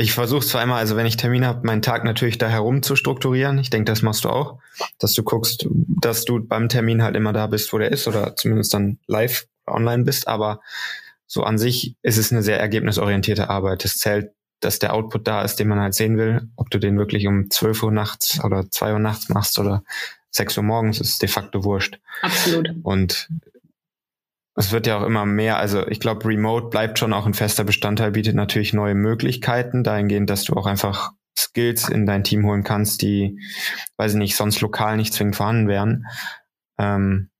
Ich 0.00 0.12
versuche 0.12 0.46
zwar 0.46 0.62
immer, 0.62 0.76
also 0.76 0.94
wenn 0.94 1.06
ich 1.06 1.16
Termine 1.16 1.48
habe, 1.48 1.66
meinen 1.66 1.82
Tag 1.82 2.04
natürlich 2.04 2.38
da 2.38 2.48
herum 2.48 2.84
zu 2.84 2.94
strukturieren. 2.94 3.58
Ich 3.58 3.68
denke, 3.68 3.90
das 3.90 4.02
machst 4.02 4.24
du 4.24 4.28
auch, 4.28 4.60
dass 5.00 5.12
du 5.12 5.24
guckst, 5.24 5.66
dass 5.68 6.24
du 6.24 6.38
beim 6.38 6.68
Termin 6.68 7.02
halt 7.02 7.16
immer 7.16 7.32
da 7.32 7.48
bist, 7.48 7.72
wo 7.72 7.78
der 7.78 7.90
ist 7.90 8.06
oder 8.06 8.36
zumindest 8.36 8.72
dann 8.74 9.00
live 9.08 9.48
online 9.66 10.04
bist. 10.04 10.28
Aber 10.28 10.60
so 11.26 11.42
an 11.42 11.58
sich 11.58 11.96
ist 12.02 12.16
es 12.16 12.30
eine 12.30 12.44
sehr 12.44 12.60
ergebnisorientierte 12.60 13.50
Arbeit. 13.50 13.84
Es 13.84 13.98
zählt, 13.98 14.30
dass 14.60 14.78
der 14.78 14.94
Output 14.94 15.26
da 15.26 15.42
ist, 15.42 15.56
den 15.56 15.66
man 15.66 15.80
halt 15.80 15.94
sehen 15.94 16.16
will. 16.16 16.48
Ob 16.54 16.70
du 16.70 16.78
den 16.78 16.96
wirklich 16.96 17.26
um 17.26 17.50
12 17.50 17.82
Uhr 17.82 17.90
nachts 17.90 18.38
oder 18.44 18.70
2 18.70 18.92
Uhr 18.92 18.98
nachts 19.00 19.28
machst 19.30 19.58
oder 19.58 19.82
6 20.30 20.58
Uhr 20.58 20.62
morgens, 20.62 21.00
ist 21.00 21.22
de 21.22 21.28
facto 21.28 21.64
wurscht. 21.64 21.98
Absolut. 22.22 22.70
Und 22.84 23.28
es 24.58 24.72
wird 24.72 24.88
ja 24.88 24.98
auch 24.98 25.04
immer 25.04 25.24
mehr, 25.24 25.58
also 25.58 25.86
ich 25.86 26.00
glaube, 26.00 26.26
Remote 26.26 26.66
bleibt 26.68 26.98
schon 26.98 27.12
auch 27.12 27.26
ein 27.26 27.34
fester 27.34 27.62
Bestandteil, 27.62 28.10
bietet 28.10 28.34
natürlich 28.34 28.72
neue 28.72 28.96
Möglichkeiten, 28.96 29.84
dahingehend, 29.84 30.28
dass 30.28 30.42
du 30.42 30.54
auch 30.54 30.66
einfach 30.66 31.12
Skills 31.38 31.88
in 31.88 32.06
dein 32.06 32.24
Team 32.24 32.44
holen 32.44 32.64
kannst, 32.64 33.02
die, 33.02 33.38
weiß 33.98 34.14
ich 34.14 34.18
nicht, 34.18 34.34
sonst 34.34 34.60
lokal 34.60 34.96
nicht 34.96 35.14
zwingend 35.14 35.36
vorhanden 35.36 35.68
wären. 35.68 36.06
Ähm, 36.76 37.30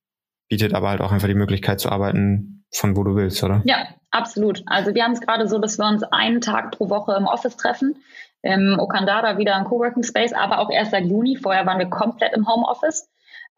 bietet 0.48 0.74
aber 0.74 0.90
halt 0.90 1.00
auch 1.00 1.10
einfach 1.10 1.26
die 1.26 1.34
Möglichkeit 1.34 1.80
zu 1.80 1.90
arbeiten, 1.90 2.64
von 2.72 2.96
wo 2.96 3.02
du 3.02 3.16
willst, 3.16 3.42
oder? 3.42 3.62
Ja, 3.64 3.88
absolut. 4.12 4.62
Also 4.66 4.94
wir 4.94 5.02
haben 5.02 5.12
es 5.12 5.20
gerade 5.20 5.48
so, 5.48 5.58
dass 5.58 5.76
wir 5.76 5.88
uns 5.88 6.04
einen 6.04 6.40
Tag 6.40 6.70
pro 6.70 6.88
Woche 6.88 7.16
im 7.16 7.26
Office 7.26 7.56
treffen. 7.56 7.96
Im 8.42 8.76
Okandara 8.78 9.38
wieder 9.38 9.56
ein 9.56 9.64
Coworking 9.64 10.04
Space, 10.04 10.32
aber 10.32 10.60
auch 10.60 10.70
erst 10.70 10.92
seit 10.92 11.04
Juni. 11.04 11.36
Vorher 11.36 11.66
waren 11.66 11.80
wir 11.80 11.90
komplett 11.90 12.32
im 12.34 12.46
Homeoffice. 12.46 13.08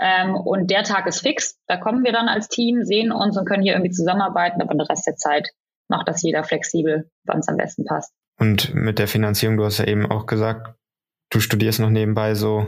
Ähm, 0.00 0.34
und 0.34 0.70
der 0.70 0.82
Tag 0.82 1.06
ist 1.06 1.20
fix. 1.20 1.58
Da 1.66 1.76
kommen 1.76 2.04
wir 2.04 2.12
dann 2.12 2.28
als 2.28 2.48
Team, 2.48 2.84
sehen 2.84 3.12
uns 3.12 3.36
und 3.36 3.44
können 3.44 3.62
hier 3.62 3.74
irgendwie 3.74 3.92
zusammenarbeiten. 3.92 4.62
Aber 4.62 4.72
den 4.72 4.80
Rest 4.80 5.06
der 5.06 5.16
Zeit 5.16 5.50
macht 5.88 6.08
das 6.08 6.22
jeder 6.22 6.42
flexibel, 6.42 7.10
wann 7.24 7.40
es 7.40 7.48
am 7.48 7.56
besten 7.56 7.84
passt. 7.84 8.12
Und 8.38 8.74
mit 8.74 8.98
der 8.98 9.08
Finanzierung, 9.08 9.58
du 9.58 9.64
hast 9.64 9.78
ja 9.78 9.86
eben 9.86 10.10
auch 10.10 10.24
gesagt, 10.24 10.74
du 11.30 11.40
studierst 11.40 11.80
noch 11.80 11.90
nebenbei 11.90 12.34
so 12.34 12.66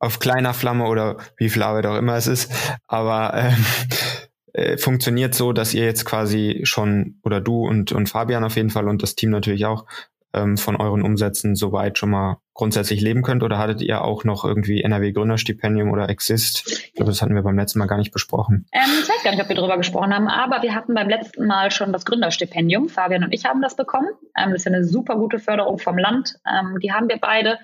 auf 0.00 0.18
kleiner 0.18 0.52
Flamme 0.52 0.86
oder 0.86 1.18
wie 1.36 1.48
viel 1.48 1.62
Arbeit 1.62 1.86
auch 1.86 1.96
immer 1.96 2.16
es 2.16 2.26
ist. 2.26 2.52
Aber 2.88 3.32
ähm, 3.34 3.64
äh, 4.52 4.76
funktioniert 4.76 5.34
so, 5.36 5.52
dass 5.52 5.74
ihr 5.74 5.84
jetzt 5.84 6.04
quasi 6.04 6.62
schon, 6.64 7.20
oder 7.22 7.40
du 7.40 7.64
und, 7.64 7.92
und 7.92 8.08
Fabian 8.08 8.42
auf 8.42 8.56
jeden 8.56 8.70
Fall 8.70 8.88
und 8.88 9.02
das 9.04 9.14
Team 9.14 9.30
natürlich 9.30 9.64
auch, 9.66 9.86
ähm, 10.34 10.56
von 10.56 10.76
euren 10.76 11.02
Umsätzen 11.02 11.54
soweit 11.54 11.98
schon 11.98 12.10
mal 12.10 12.38
grundsätzlich 12.54 13.00
leben 13.00 13.22
könnt? 13.22 13.42
Oder 13.42 13.58
hattet 13.58 13.82
ihr 13.82 14.02
auch 14.02 14.24
noch 14.24 14.44
irgendwie 14.44 14.82
NRW-Gründerstipendium 14.82 15.90
oder 15.90 16.08
Exist? 16.08 16.64
Ich 16.68 16.94
glaube, 16.94 17.10
das 17.10 17.22
hatten 17.22 17.34
wir 17.34 17.42
beim 17.42 17.58
letzten 17.58 17.78
Mal 17.78 17.86
gar 17.86 17.98
nicht 17.98 18.12
besprochen. 18.12 18.66
Ähm, 18.72 18.82
ich 19.02 19.08
weiß 19.08 19.22
gar 19.24 19.30
nicht, 19.30 19.42
ob 19.42 19.48
wir 19.48 19.56
darüber 19.56 19.76
gesprochen 19.76 20.14
haben, 20.14 20.28
aber 20.28 20.62
wir 20.62 20.74
hatten 20.74 20.94
beim 20.94 21.08
letzten 21.08 21.46
Mal 21.46 21.70
schon 21.70 21.92
das 21.92 22.04
Gründerstipendium. 22.04 22.88
Fabian 22.88 23.24
und 23.24 23.32
ich 23.32 23.44
haben 23.44 23.62
das 23.62 23.76
bekommen. 23.76 24.08
Ähm, 24.36 24.52
das 24.52 24.62
ist 24.62 24.66
eine 24.66 24.84
super 24.84 25.16
gute 25.16 25.38
Förderung 25.38 25.78
vom 25.78 25.98
Land. 25.98 26.36
Ähm, 26.48 26.78
die 26.80 26.92
haben 26.92 27.08
wir 27.08 27.18
beide. 27.18 27.58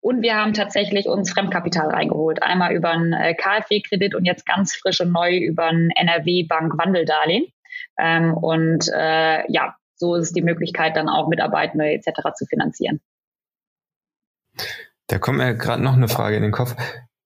Und 0.00 0.22
wir 0.22 0.34
haben 0.34 0.52
tatsächlich 0.52 1.06
uns 1.06 1.30
Fremdkapital 1.30 1.88
reingeholt. 1.88 2.42
Einmal 2.42 2.74
über 2.74 2.90
einen 2.90 3.12
äh, 3.12 3.34
KfW-Kredit 3.34 4.16
und 4.16 4.24
jetzt 4.24 4.44
ganz 4.46 4.74
frisch 4.74 5.00
und 5.00 5.12
neu 5.12 5.36
über 5.36 5.66
ein 5.66 5.90
NRW-Bank-Wandeldarlehen. 5.94 7.46
Ähm, 7.98 8.34
und 8.34 8.88
äh, 8.92 9.50
ja, 9.50 9.76
so 10.02 10.16
ist 10.16 10.34
die 10.34 10.42
Möglichkeit, 10.42 10.96
dann 10.96 11.08
auch 11.08 11.28
Mitarbeitende 11.28 11.92
etc. 11.92 12.34
zu 12.34 12.44
finanzieren. 12.44 13.00
Da 15.06 15.18
kommt 15.18 15.38
mir 15.38 15.54
gerade 15.54 15.82
noch 15.82 15.94
eine 15.94 16.08
Frage 16.08 16.36
in 16.36 16.42
den 16.42 16.52
Kopf. 16.52 16.74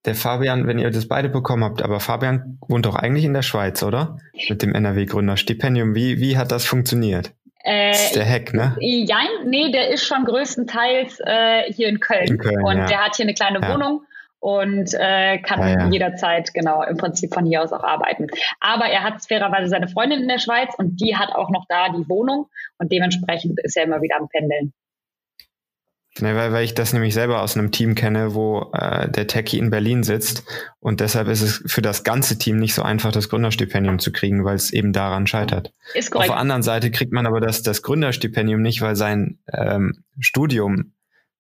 Der 0.05 0.15
Fabian, 0.15 0.67
wenn 0.67 0.79
ihr 0.79 0.91
das 0.91 1.09
beide 1.09 1.29
bekommen 1.29 1.65
habt, 1.65 1.83
aber 1.83 1.99
Fabian 2.01 2.59
wohnt 2.69 2.87
doch 2.87 2.95
eigentlich 2.95 3.25
in 3.25 3.33
der 3.33 3.43
Schweiz, 3.43 3.83
oder? 3.83 4.19
Mit 4.49 4.63
dem 4.63 4.75
NRW-Gründerstipendium. 4.75 5.95
Wie, 5.95 6.21
wie 6.21 6.37
hat 6.37 6.53
das 6.53 6.65
funktioniert? 6.65 7.33
Äh, 7.65 7.93
das 7.93 8.05
ist 8.05 8.17
der 8.17 8.29
Hack, 8.29 8.53
ne? 8.53 8.77
Ja, 8.79 9.19
nee, 9.45 9.73
der 9.73 9.89
ist 9.89 10.05
schon 10.05 10.25
größtenteils 10.25 11.19
äh, 11.25 11.73
hier 11.73 11.89
in 11.89 11.99
Köln. 11.99 12.27
In 12.27 12.39
Köln 12.39 12.63
und 12.63 12.77
ja. 12.77 12.87
der 12.87 13.05
hat 13.07 13.17
hier 13.17 13.25
eine 13.25 13.35
kleine 13.35 13.61
ja. 13.61 13.73
Wohnung 13.73 14.03
und 14.47 14.95
äh, 14.95 15.39
kann 15.39 15.59
ja, 15.59 15.71
ja. 15.71 15.89
jederzeit 15.89 16.55
genau 16.55 16.81
im 16.85 16.97
Prinzip 16.97 17.35
von 17.35 17.45
hier 17.45 17.65
aus 17.65 17.73
auch 17.73 17.83
arbeiten. 17.83 18.29
Aber 18.61 18.85
er 18.85 19.03
hat 19.03 19.27
fairerweise 19.27 19.69
seine 19.69 19.89
Freundin 19.89 20.23
in 20.23 20.29
der 20.29 20.39
Schweiz 20.39 20.73
und 20.79 21.01
die 21.01 21.17
hat 21.17 21.31
auch 21.35 21.51
noch 21.51 21.65
da 21.69 21.89
die 21.89 22.09
Wohnung 22.09 22.47
und 22.79 22.93
dementsprechend 22.93 23.59
ist 23.65 23.77
er 23.77 23.83
immer 23.83 24.03
wieder 24.03 24.21
am 24.21 24.29
Pendeln. 24.29 24.73
Ne, 26.21 26.37
weil, 26.37 26.53
weil 26.53 26.65
ich 26.65 26.75
das 26.75 26.93
nämlich 26.93 27.13
selber 27.13 27.43
aus 27.43 27.57
einem 27.57 27.73
Team 27.73 27.97
kenne, 27.97 28.35
wo 28.35 28.71
äh, 28.73 29.11
der 29.11 29.27
Techie 29.27 29.59
in 29.59 29.71
Berlin 29.71 30.05
sitzt 30.05 30.45
und 30.79 31.01
deshalb 31.01 31.27
ist 31.27 31.43
es 31.43 31.65
für 31.67 31.83
das 31.83 32.05
ganze 32.05 32.39
Team 32.39 32.61
nicht 32.61 32.75
so 32.75 32.83
einfach, 32.83 33.11
das 33.11 33.29
Gründerstipendium 33.29 33.99
zu 33.99 34.13
kriegen, 34.13 34.45
weil 34.45 34.55
es 34.55 34.73
eben 34.73 34.93
daran 34.93 35.27
scheitert. 35.27 35.73
Ist 35.93 36.13
korrekt. 36.13 36.31
Auf 36.31 36.37
der 36.37 36.41
anderen 36.41 36.63
Seite 36.63 36.93
kriegt 36.93 37.13
man 37.13 37.27
aber 37.27 37.41
das, 37.41 37.65
das 37.65 37.83
Gründerstipendium 37.83 38.63
nicht, 38.63 38.81
weil 38.81 38.95
sein 38.95 39.41
ähm, 39.53 40.05
Studium 40.21 40.93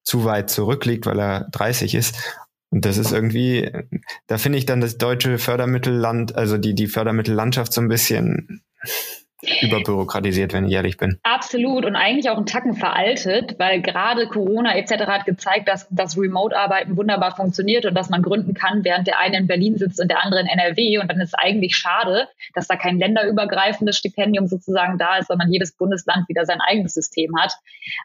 zu 0.02 0.24
weit 0.24 0.50
zurückliegt, 0.50 1.06
weil 1.06 1.20
er 1.20 1.48
30 1.52 1.94
ist 1.94 2.45
und 2.70 2.84
das 2.84 2.98
ist 2.98 3.12
irgendwie, 3.12 3.70
da 4.26 4.38
finde 4.38 4.58
ich 4.58 4.66
dann 4.66 4.80
das 4.80 4.98
deutsche 4.98 5.38
Fördermittelland, 5.38 6.34
also 6.34 6.58
die, 6.58 6.74
die 6.74 6.88
Fördermittellandschaft 6.88 7.72
so 7.72 7.80
ein 7.80 7.88
bisschen 7.88 8.62
überbürokratisiert, 9.62 10.52
wenn 10.52 10.66
ich 10.66 10.72
ehrlich 10.72 10.96
bin. 10.96 11.18
Absolut 11.22 11.84
und 11.84 11.96
eigentlich 11.96 12.30
auch 12.30 12.36
einen 12.36 12.46
Tacken 12.46 12.74
veraltet, 12.74 13.58
weil 13.58 13.80
gerade 13.80 14.26
Corona 14.28 14.76
etc. 14.76 15.06
hat 15.06 15.24
gezeigt, 15.24 15.68
dass 15.68 15.86
das 15.90 16.18
Remote-Arbeiten 16.18 16.96
wunderbar 16.96 17.34
funktioniert 17.34 17.86
und 17.86 17.94
dass 17.94 18.10
man 18.10 18.22
gründen 18.22 18.54
kann, 18.54 18.84
während 18.84 19.06
der 19.06 19.18
eine 19.18 19.38
in 19.38 19.46
Berlin 19.46 19.76
sitzt 19.76 20.00
und 20.00 20.08
der 20.08 20.24
andere 20.24 20.40
in 20.40 20.46
NRW. 20.46 20.98
Und 20.98 21.10
dann 21.10 21.20
ist 21.20 21.28
es 21.28 21.34
eigentlich 21.34 21.76
schade, 21.76 22.28
dass 22.54 22.66
da 22.66 22.76
kein 22.76 22.98
länderübergreifendes 22.98 23.96
Stipendium 23.96 24.46
sozusagen 24.46 24.98
da 24.98 25.18
ist, 25.18 25.28
sondern 25.28 25.50
jedes 25.52 25.76
Bundesland 25.76 26.28
wieder 26.28 26.44
sein 26.44 26.60
eigenes 26.60 26.94
System 26.94 27.32
hat. 27.38 27.52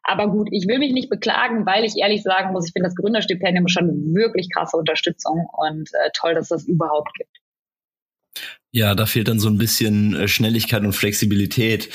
Aber 0.04 0.28
gut, 0.28 0.50
ich 0.52 0.68
will 0.68 0.80
mich 0.80 0.94
nicht 0.94 1.10
beklagen, 1.10 1.66
weil 1.66 1.84
ich 1.84 1.98
ehrlich 1.98 2.24
sagen 2.24 2.54
muss, 2.54 2.68
ich 2.68 2.74
finde 2.74 2.88
das 2.88 2.96
Gründerstipendium 2.96 3.68
schon 3.68 4.14
wirklich 4.14 4.50
krasse 4.54 4.78
Unterstützung 4.78 5.48
und 5.54 5.90
äh, 5.94 6.10
toll, 6.14 6.36
dass 6.36 6.50
das 6.50 6.66
überhaupt 6.68 7.14
gibt. 7.16 7.41
Ja, 8.74 8.96
da 8.96 9.06
fehlt 9.06 9.28
dann 9.28 9.42
so 9.42 9.50
ein 9.50 9.58
bisschen 9.58 10.16
äh, 10.16 10.30
Schnelligkeit 10.30 10.82
und 10.84 10.94
Flexibilität 10.94 11.90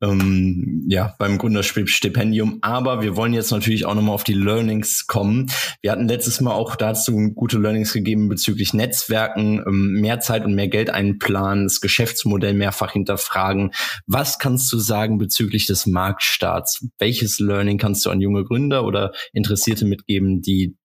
ähm, 0.00 0.86
ja, 0.88 1.14
beim 1.18 1.36
Gründerstipendium. 1.36 2.58
Aber 2.62 3.02
wir 3.02 3.16
wollen 3.16 3.34
jetzt 3.34 3.50
natürlich 3.50 3.84
auch 3.84 3.94
nochmal 3.94 4.14
auf 4.14 4.24
die 4.24 4.32
Learnings 4.32 5.06
kommen. 5.06 5.50
Wir 5.82 5.92
hatten 5.92 6.08
letztes 6.08 6.40
Mal 6.40 6.52
auch 6.52 6.74
dazu 6.74 7.32
gute 7.34 7.58
Learnings 7.58 7.92
gegeben 7.92 8.30
bezüglich 8.30 8.72
Netzwerken, 8.72 9.62
ähm, 9.66 10.00
mehr 10.00 10.20
Zeit 10.20 10.46
und 10.46 10.54
mehr 10.54 10.68
Geld 10.68 10.88
einplanen, 10.88 11.64
das 11.64 11.82
Geschäftsmodell 11.82 12.54
mehrfach 12.54 12.92
hinterfragen. 12.92 13.72
Was 14.06 14.38
kannst 14.38 14.72
du 14.72 14.78
sagen 14.78 15.18
bezüglich 15.18 15.66
des 15.66 15.84
Marktstarts? 15.84 16.86
Welches 16.98 17.40
Learning 17.40 17.76
kannst 17.76 18.06
du 18.06 18.10
an 18.10 18.22
junge 18.22 18.44
Gründer 18.44 18.86
oder 18.86 19.12
Interessierte 19.34 19.84
mitgeben, 19.84 20.40
die 20.40 20.78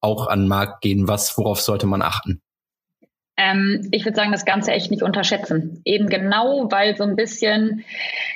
auch 0.00 0.26
an 0.26 0.40
den 0.40 0.48
Markt 0.48 0.82
gehen? 0.82 1.06
Was, 1.06 1.38
worauf 1.38 1.60
sollte 1.60 1.86
man 1.86 2.02
achten? 2.02 2.42
Ähm, 3.40 3.88
ich 3.90 4.04
würde 4.04 4.16
sagen, 4.16 4.32
das 4.32 4.44
Ganze 4.44 4.72
echt 4.72 4.90
nicht 4.90 5.02
unterschätzen. 5.02 5.80
Eben 5.86 6.08
genau, 6.08 6.70
weil 6.70 6.94
so 6.94 7.04
ein 7.04 7.16
bisschen 7.16 7.84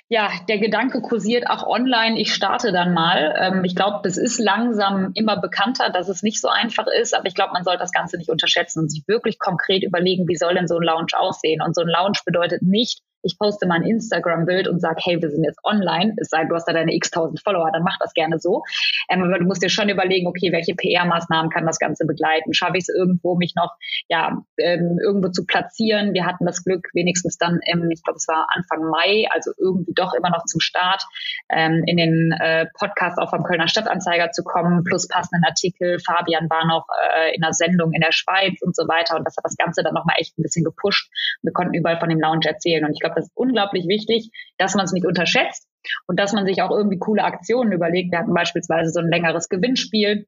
ja 0.09 0.31
der 0.49 0.59
Gedanke 0.59 1.03
kursiert, 1.03 1.47
auch 1.47 1.67
online, 1.67 2.19
ich 2.19 2.33
starte 2.33 2.73
dann 2.73 2.95
mal. 2.95 3.35
Ähm, 3.39 3.65
ich 3.65 3.77
glaube, 3.77 4.01
das 4.03 4.17
ist 4.17 4.39
langsam 4.39 5.11
immer 5.15 5.39
bekannter, 5.39 5.91
dass 5.91 6.09
es 6.09 6.23
nicht 6.23 6.41
so 6.41 6.49
einfach 6.49 6.87
ist, 6.87 7.15
aber 7.15 7.27
ich 7.27 7.35
glaube, 7.35 7.53
man 7.53 7.65
sollte 7.65 7.81
das 7.81 7.93
Ganze 7.93 8.17
nicht 8.17 8.31
unterschätzen 8.31 8.81
und 8.81 8.91
sich 8.91 9.05
wirklich 9.07 9.39
konkret 9.39 9.83
überlegen, 9.85 10.27
wie 10.27 10.37
soll 10.37 10.55
denn 10.55 10.69
so 10.69 10.77
ein 10.77 10.83
Lounge 10.83 11.13
aussehen? 11.19 11.61
Und 11.61 11.75
so 11.75 11.83
ein 11.83 11.89
Lounge 11.89 12.21
bedeutet 12.25 12.63
nicht, 12.63 13.01
ich 13.25 13.39
poste 13.39 13.67
mal 13.67 13.77
ein 13.77 13.83
Instagram-Bild 13.83 14.69
und 14.69 14.81
sage, 14.81 15.01
hey, 15.03 15.21
wir 15.21 15.31
sind 15.31 15.45
jetzt 15.45 15.61
online, 15.65 16.15
es 16.19 16.29
sei 16.29 16.45
du 16.45 16.55
hast 16.55 16.67
da 16.67 16.73
deine 16.73 16.95
x 16.95 17.11
tausend 17.11 17.41
Follower, 17.43 17.71
dann 17.73 17.83
mach 17.83 17.99
das 17.99 18.13
gerne 18.13 18.39
so. 18.39 18.63
Ähm, 19.09 19.23
aber 19.23 19.39
du 19.39 19.45
musst 19.45 19.63
dir 19.63 19.71
schon 19.71 19.89
überlegen, 19.89 20.27
okay, 20.27 20.53
welche 20.53 20.75
PR-Maßnahmen 20.75 21.51
kann 21.51 21.67
das 21.67 21.79
Ganze 21.79 22.07
begleiten? 22.07 22.55
Schaffe 22.55 22.77
ich 22.77 22.85
es 22.89 22.95
irgendwo, 22.95 23.37
mich 23.37 23.55
noch 23.57 23.73
ja 24.09 24.43
ähm, 24.59 24.99
irgendwo 25.03 25.29
zu 25.29 25.47
platzieren? 25.47 26.15
Wir 26.15 26.27
hatten 26.27 26.45
das 26.45 26.63
Glück, 26.65 26.89
wenigstens 26.93 27.39
dann 27.39 27.61
im, 27.67 27.91
ich 27.91 28.03
glaube, 28.03 28.17
es 28.17 28.29
war 28.29 28.47
Anfang 28.55 28.89
Mai, 28.89 29.27
also 29.31 29.53
irgendwie 29.59 29.95
doch 29.95 30.15
immer 30.15 30.31
noch 30.31 30.45
zum 30.45 30.61
Start, 30.61 31.05
ähm, 31.51 31.83
in 31.87 31.97
den 31.97 32.33
äh, 32.33 32.67
Podcast 32.79 33.19
auch 33.19 33.31
vom 33.31 33.43
Kölner 33.43 33.69
Stadtanzeiger 33.69 34.31
zu 34.33 34.45
kommen, 34.45 34.85
plus 34.85 35.09
passenden 35.09 35.45
Artikel. 35.45 35.99
Fabian 36.01 36.49
war 36.51 36.67
noch 36.67 36.87
äh, 37.17 37.35
in 37.35 37.43
einer 37.43 37.53
Sendung 37.53 37.93
in 37.93 38.01
der 38.01 38.13
Schweiz 38.13 38.61
und 38.63 38.77
so 38.77 38.87
weiter. 38.89 39.17
Und 39.17 39.25
das 39.25 39.37
hat 39.37 39.45
das 39.45 39.57
Ganze 39.57 39.83
dann 39.83 39.95
nochmal 39.95 40.17
echt 40.19 40.39
ein 40.39 40.43
bisschen 40.43 40.65
gepusht. 40.65 41.11
Wir 41.43 41.53
konnten 41.53 41.75
überall 41.75 41.99
von 41.99 42.09
dem 42.09 42.21
Lounge 42.21 42.47
erzählen. 42.47 42.85
Und 42.85 42.93
ich 42.93 43.01
glaube, 43.01 43.14
glaube, 43.15 43.21
das 43.21 43.27
ist 43.27 43.37
unglaublich 43.37 43.87
wichtig, 43.89 44.31
dass 44.59 44.75
man 44.75 44.85
es 44.85 44.93
nicht 44.93 45.07
unterschätzt 45.07 45.69
und 46.07 46.19
dass 46.19 46.33
man 46.33 46.47
sich 46.47 46.63
auch 46.63 46.71
irgendwie 46.71 46.99
coole 46.99 47.25
Aktionen 47.25 47.73
überlegt. 47.73 48.13
Wir 48.13 48.19
hatten 48.19 48.35
beispielsweise 48.35 48.91
so 48.91 49.01
ein 49.01 49.09
längeres 49.09 49.49
Gewinnspiel 49.49 50.27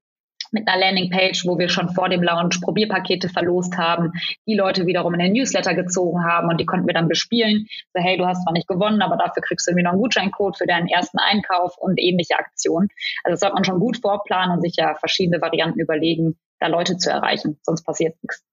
mit 0.53 0.69
einer 0.69 0.79
Landingpage, 0.79 1.45
wo 1.47 1.59
wir 1.59 1.69
schon 1.69 1.89
vor 1.89 2.09
dem 2.09 2.23
Launch 2.23 2.61
Probierpakete 2.61 3.29
verlost 3.29 3.77
haben, 3.77 4.13
die 4.47 4.55
Leute 4.55 4.87
wiederum 4.87 5.13
in 5.15 5.21
den 5.21 5.33
Newsletter 5.33 5.75
gezogen 5.75 6.25
haben 6.25 6.49
und 6.49 6.61
die 6.61 6.67
konnten 6.67 6.87
wir 6.87 6.95
dann 6.95 7.09
bespielen. 7.09 7.67
So, 7.93 8.01
hey, 8.01 8.17
du 8.17 8.27
hast 8.27 8.45
zwar 8.45 8.53
nicht 8.53 8.69
gewonnen, 8.69 9.03
aber 9.03 9.17
dafür 9.17 9.43
kriegst 9.43 9.67
du 9.67 9.73
irgendwie 9.73 9.85
noch 9.85 9.93
einen 9.93 10.03
Gutscheincode 10.03 10.57
für 10.57 10.67
deinen 10.67 10.87
ersten 10.87 11.19
Einkauf 11.19 11.77
und 11.79 11.99
ähnliche 11.99 12.39
Aktionen. 12.39 12.89
Also 13.25 13.33
das 13.33 13.41
sollte 13.41 13.55
man 13.55 13.65
schon 13.65 13.81
gut 13.81 13.97
vorplanen 13.97 14.57
und 14.57 14.63
sich 14.63 14.75
ja 14.77 14.95
verschiedene 14.95 15.41
Varianten 15.41 15.81
überlegen, 15.81 16.39
da 16.61 16.69
Leute 16.69 16.97
zu 16.97 17.11
erreichen, 17.11 17.59
sonst 17.63 17.85
passiert 17.85 18.15
nichts. 18.23 18.45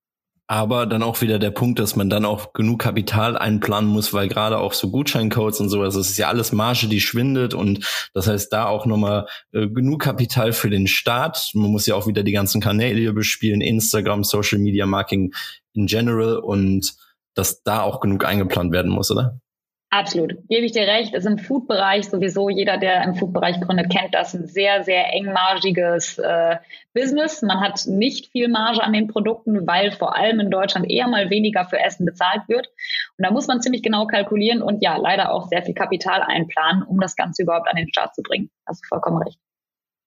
Aber 0.47 0.86
dann 0.86 1.03
auch 1.03 1.21
wieder 1.21 1.39
der 1.39 1.51
Punkt, 1.51 1.79
dass 1.79 1.95
man 1.95 2.10
dann 2.10 2.25
auch 2.25 2.51
genug 2.51 2.82
Kapital 2.82 3.38
einplanen 3.38 3.89
muss, 3.89 4.13
weil 4.13 4.27
gerade 4.27 4.60
auch 4.60 4.73
so 4.73 4.91
Gutscheincodes 4.91 5.62
und 5.62 5.69
sowas, 5.69 5.95
das 5.95 6.10
ist 6.10 6.17
ja 6.17 6.27
alles 6.27 6.51
Marge, 6.51 6.88
die 6.88 6.99
schwindet 6.99 7.53
und 7.53 8.10
das 8.13 8.27
heißt 8.27 8.51
da 8.51 8.65
auch 8.65 8.86
nochmal 8.86 9.25
äh, 9.53 9.67
genug 9.67 10.01
Kapital 10.01 10.51
für 10.51 10.69
den 10.69 10.88
Start. 10.88 11.51
Man 11.53 11.71
muss 11.71 11.86
ja 11.86 11.95
auch 11.95 12.08
wieder 12.08 12.23
die 12.23 12.34
ganzen 12.34 12.60
Kanäle 12.60 13.13
bespielen, 13.13 13.62
Instagram, 13.62 14.25
Social 14.25 14.60
Media 14.60 14.86
Marketing 14.86 15.34
in 15.73 15.86
general 15.86 16.38
und 16.38 16.93
dass 17.36 17.63
da 17.63 17.82
auch 17.82 18.01
genug 18.01 18.25
eingeplant 18.25 18.71
werden 18.73 18.91
muss, 18.91 19.12
oder? 19.12 19.39
Absolut, 19.95 20.32
gebe 20.49 20.65
ich 20.65 20.71
dir 20.71 20.88
recht. 20.88 21.13
Ist 21.13 21.27
im 21.27 21.38
Food-Bereich 21.38 22.10
sowieso, 22.10 22.49
jeder, 22.49 22.79
der 22.79 23.03
im 23.03 23.13
Food-Bereich 23.13 23.62
gründet, 23.62 23.91
kennt 23.91 24.15
das, 24.15 24.34
ein 24.34 24.47
sehr, 24.47 24.84
sehr 24.84 25.13
engmargiges 25.13 26.17
äh, 26.17 26.56
Business. 26.95 27.43
Man 27.43 27.62
hat 27.62 27.86
nicht 27.86 28.32
viel 28.32 28.47
Marge 28.47 28.82
an 28.84 28.93
den 28.93 29.08
Produkten, 29.08 29.67
weil 29.67 29.91
vor 29.91 30.15
allem 30.15 30.39
in 30.39 30.49
Deutschland 30.49 30.89
eher 30.89 31.08
mal 31.08 31.29
weniger 31.29 31.65
für 31.65 31.79
Essen 31.79 32.08
bezahlt 32.08 32.41
wird. 32.47 32.69
Und 33.19 33.27
da 33.27 33.29
muss 33.29 33.45
man 33.45 33.62
ziemlich 33.62 33.84
genau 33.84 34.08
kalkulieren 34.08 34.63
und 34.63 34.82
ja, 34.82 34.97
leider 34.97 35.32
auch 35.32 35.47
sehr 35.47 35.62
viel 35.62 35.75
Kapital 35.75 36.23
einplanen, 36.23 36.82
um 36.82 36.99
das 36.99 37.15
Ganze 37.15 37.43
überhaupt 37.43 37.69
an 37.69 37.75
den 37.75 37.89
Start 37.89 38.15
zu 38.15 38.23
bringen. 38.23 38.49
Hast 38.65 38.84
du 38.84 38.88
vollkommen 38.88 39.21
recht. 39.21 39.38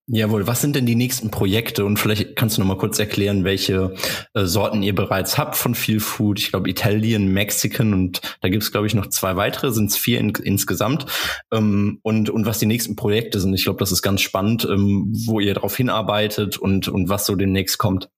Jawohl, 0.08 0.46
was 0.46 0.60
sind 0.60 0.76
denn 0.76 0.86
die 0.86 0.94
nächsten 0.94 1.32
Projekte? 1.32 1.84
Und 1.84 1.98
vielleicht 1.98 2.36
kannst 2.36 2.56
du 2.56 2.60
noch 2.60 2.68
mal 2.68 2.78
kurz 2.78 2.96
erklären, 3.00 3.42
welche 3.42 3.92
äh, 4.34 4.44
Sorten 4.44 4.84
ihr 4.84 4.94
bereits 4.94 5.36
habt 5.36 5.56
von 5.56 5.74
Feel 5.74 5.98
Food. 5.98 6.38
Ich 6.38 6.50
glaube 6.50 6.70
Italian, 6.70 7.26
Mexican 7.26 7.92
und 7.92 8.20
da 8.40 8.48
gibt's 8.48 8.70
glaube 8.70 8.86
ich 8.86 8.94
noch 8.94 9.08
zwei 9.08 9.34
weitere, 9.34 9.72
sind 9.72 9.90
es 9.90 9.96
vier 9.96 10.20
in, 10.20 10.30
insgesamt. 10.30 11.06
Ähm, 11.52 11.98
und, 12.02 12.30
und 12.30 12.46
was 12.46 12.60
die 12.60 12.66
nächsten 12.66 12.94
Projekte 12.94 13.40
sind. 13.40 13.52
Ich 13.54 13.64
glaube, 13.64 13.80
das 13.80 13.90
ist 13.90 14.02
ganz 14.02 14.20
spannend, 14.20 14.64
ähm, 14.70 15.12
wo 15.26 15.40
ihr 15.40 15.54
darauf 15.54 15.76
hinarbeitet 15.76 16.56
und, 16.56 16.86
und 16.86 17.08
was 17.08 17.26
so 17.26 17.34
demnächst 17.34 17.78
kommt. 17.78 18.08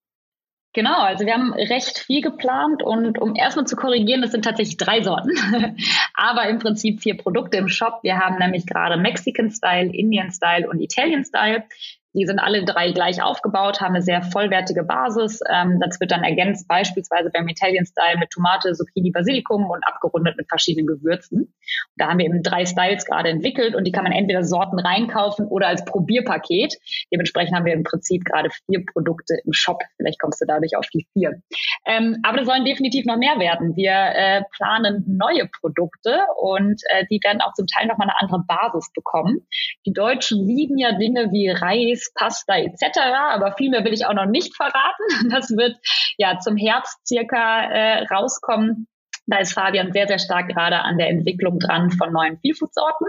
Genau, 0.78 1.00
also 1.00 1.26
wir 1.26 1.34
haben 1.34 1.52
recht 1.54 1.98
viel 1.98 2.20
geplant 2.20 2.84
und 2.84 3.18
um 3.18 3.34
erstmal 3.34 3.66
zu 3.66 3.74
korrigieren, 3.74 4.22
das 4.22 4.30
sind 4.30 4.44
tatsächlich 4.44 4.76
drei 4.76 5.02
Sorten, 5.02 5.32
aber 6.14 6.48
im 6.48 6.60
Prinzip 6.60 7.02
vier 7.02 7.16
Produkte 7.16 7.56
im 7.56 7.66
Shop. 7.68 7.98
Wir 8.04 8.16
haben 8.16 8.38
nämlich 8.38 8.64
gerade 8.64 8.96
Mexican 8.96 9.50
Style, 9.50 9.90
Indian 9.92 10.30
Style 10.30 10.70
und 10.70 10.78
Italian 10.78 11.24
Style. 11.24 11.64
Die 12.18 12.26
sind 12.26 12.40
alle 12.40 12.64
drei 12.64 12.90
gleich 12.90 13.22
aufgebaut, 13.22 13.80
haben 13.80 13.94
eine 13.94 14.02
sehr 14.02 14.22
vollwertige 14.22 14.82
Basis. 14.82 15.40
Ähm, 15.48 15.78
das 15.80 16.00
wird 16.00 16.10
dann 16.10 16.24
ergänzt 16.24 16.66
beispielsweise 16.66 17.30
beim 17.30 17.46
Italian 17.46 17.86
Style 17.86 18.18
mit 18.18 18.30
Tomate, 18.30 18.72
Zucchini, 18.72 19.12
Basilikum 19.12 19.70
und 19.70 19.86
abgerundet 19.86 20.36
mit 20.36 20.48
verschiedenen 20.48 20.86
Gewürzen. 20.86 21.54
Da 21.96 22.08
haben 22.08 22.18
wir 22.18 22.26
eben 22.26 22.42
drei 22.42 22.66
Styles 22.66 23.04
gerade 23.04 23.28
entwickelt 23.28 23.76
und 23.76 23.84
die 23.84 23.92
kann 23.92 24.02
man 24.02 24.12
entweder 24.12 24.42
Sorten 24.42 24.80
reinkaufen 24.80 25.46
oder 25.46 25.68
als 25.68 25.84
Probierpaket. 25.84 26.74
Dementsprechend 27.12 27.54
haben 27.54 27.66
wir 27.66 27.74
im 27.74 27.84
Prinzip 27.84 28.24
gerade 28.24 28.50
vier 28.66 28.84
Produkte 28.84 29.36
im 29.44 29.52
Shop. 29.52 29.80
Vielleicht 29.96 30.20
kommst 30.20 30.40
du 30.40 30.46
dadurch 30.46 30.76
auf 30.76 30.86
die 30.92 31.06
vier. 31.12 31.40
Ähm, 31.86 32.16
aber 32.24 32.38
da 32.38 32.44
sollen 32.44 32.64
definitiv 32.64 33.06
noch 33.06 33.16
mehr 33.16 33.38
werden. 33.38 33.76
Wir 33.76 33.92
äh, 33.92 34.42
planen 34.56 35.04
neue 35.06 35.48
Produkte 35.60 36.18
und 36.40 36.82
äh, 36.90 37.04
die 37.10 37.20
werden 37.22 37.40
auch 37.42 37.54
zum 37.54 37.66
Teil 37.66 37.86
nochmal 37.86 38.08
eine 38.08 38.20
andere 38.20 38.42
Basis 38.46 38.90
bekommen. 38.92 39.46
Die 39.86 39.92
Deutschen 39.92 40.44
lieben 40.46 40.78
ja 40.78 40.98
Dinge 40.98 41.30
wie 41.30 41.48
Reis, 41.48 42.07
Pasta 42.14 42.56
etc. 42.56 42.98
Aber 43.30 43.54
viel 43.56 43.70
mehr 43.70 43.84
will 43.84 43.92
ich 43.92 44.06
auch 44.06 44.14
noch 44.14 44.26
nicht 44.26 44.56
verraten. 44.56 45.04
Das 45.30 45.50
wird 45.50 45.76
ja 46.16 46.38
zum 46.38 46.56
Herbst 46.56 47.06
circa 47.06 47.62
äh, 47.70 48.04
rauskommen. 48.06 48.88
Da 49.26 49.38
ist 49.38 49.52
Fabian 49.52 49.92
sehr, 49.92 50.08
sehr 50.08 50.18
stark 50.18 50.48
gerade 50.48 50.80
an 50.80 50.96
der 50.96 51.08
Entwicklung 51.08 51.58
dran 51.58 51.90
von 51.90 52.12
neuen 52.12 52.38
Feelfood-Sorten. 52.38 53.06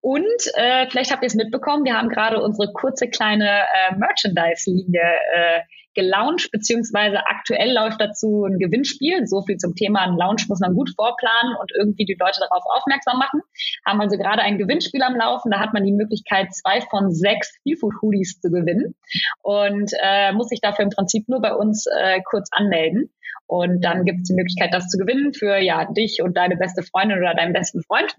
Und 0.00 0.42
äh, 0.54 0.88
vielleicht 0.90 1.12
habt 1.12 1.22
ihr 1.22 1.28
es 1.28 1.36
mitbekommen, 1.36 1.84
wir 1.84 1.96
haben 1.96 2.08
gerade 2.08 2.42
unsere 2.42 2.72
kurze 2.72 3.08
kleine 3.08 3.48
äh, 3.48 3.94
Merchandise-Linie 3.94 5.00
äh, 5.00 5.60
gelauncht, 5.94 6.50
beziehungsweise 6.50 7.26
aktuell 7.26 7.72
läuft 7.72 8.00
dazu 8.00 8.44
ein 8.44 8.58
Gewinnspiel. 8.58 9.26
So 9.26 9.42
viel 9.42 9.56
zum 9.56 9.74
Thema, 9.74 10.00
ein 10.00 10.16
Launch 10.16 10.48
muss 10.48 10.60
man 10.60 10.74
gut 10.74 10.90
vorplanen 10.94 11.56
und 11.60 11.72
irgendwie 11.76 12.04
die 12.04 12.16
Leute 12.18 12.40
darauf 12.40 12.64
aufmerksam 12.66 13.18
machen. 13.18 13.40
Haben 13.84 14.00
also 14.00 14.16
gerade 14.16 14.42
ein 14.42 14.58
Gewinnspiel 14.58 15.02
am 15.02 15.16
Laufen, 15.16 15.50
da 15.50 15.60
hat 15.60 15.72
man 15.72 15.84
die 15.84 15.92
Möglichkeit, 15.92 16.54
zwei 16.54 16.80
von 16.80 17.12
sechs 17.12 17.56
Feelfood 17.62 17.94
Hoodies 18.02 18.40
zu 18.40 18.50
gewinnen 18.50 18.94
und 19.42 19.92
äh, 20.02 20.32
muss 20.32 20.48
sich 20.48 20.60
dafür 20.60 20.84
im 20.84 20.90
Prinzip 20.90 21.28
nur 21.28 21.40
bei 21.40 21.54
uns 21.54 21.86
äh, 21.86 22.20
kurz 22.24 22.48
anmelden. 22.52 23.10
Und 23.46 23.84
dann 23.84 24.04
gibt 24.04 24.20
es 24.20 24.28
die 24.28 24.34
Möglichkeit, 24.34 24.72
das 24.72 24.88
zu 24.88 24.96
gewinnen 24.96 25.34
für 25.34 25.58
ja 25.58 25.84
dich 25.92 26.22
und 26.22 26.36
deine 26.36 26.56
beste 26.56 26.82
Freundin 26.82 27.18
oder 27.18 27.34
deinen 27.34 27.52
besten 27.52 27.82
Freund. 27.82 28.14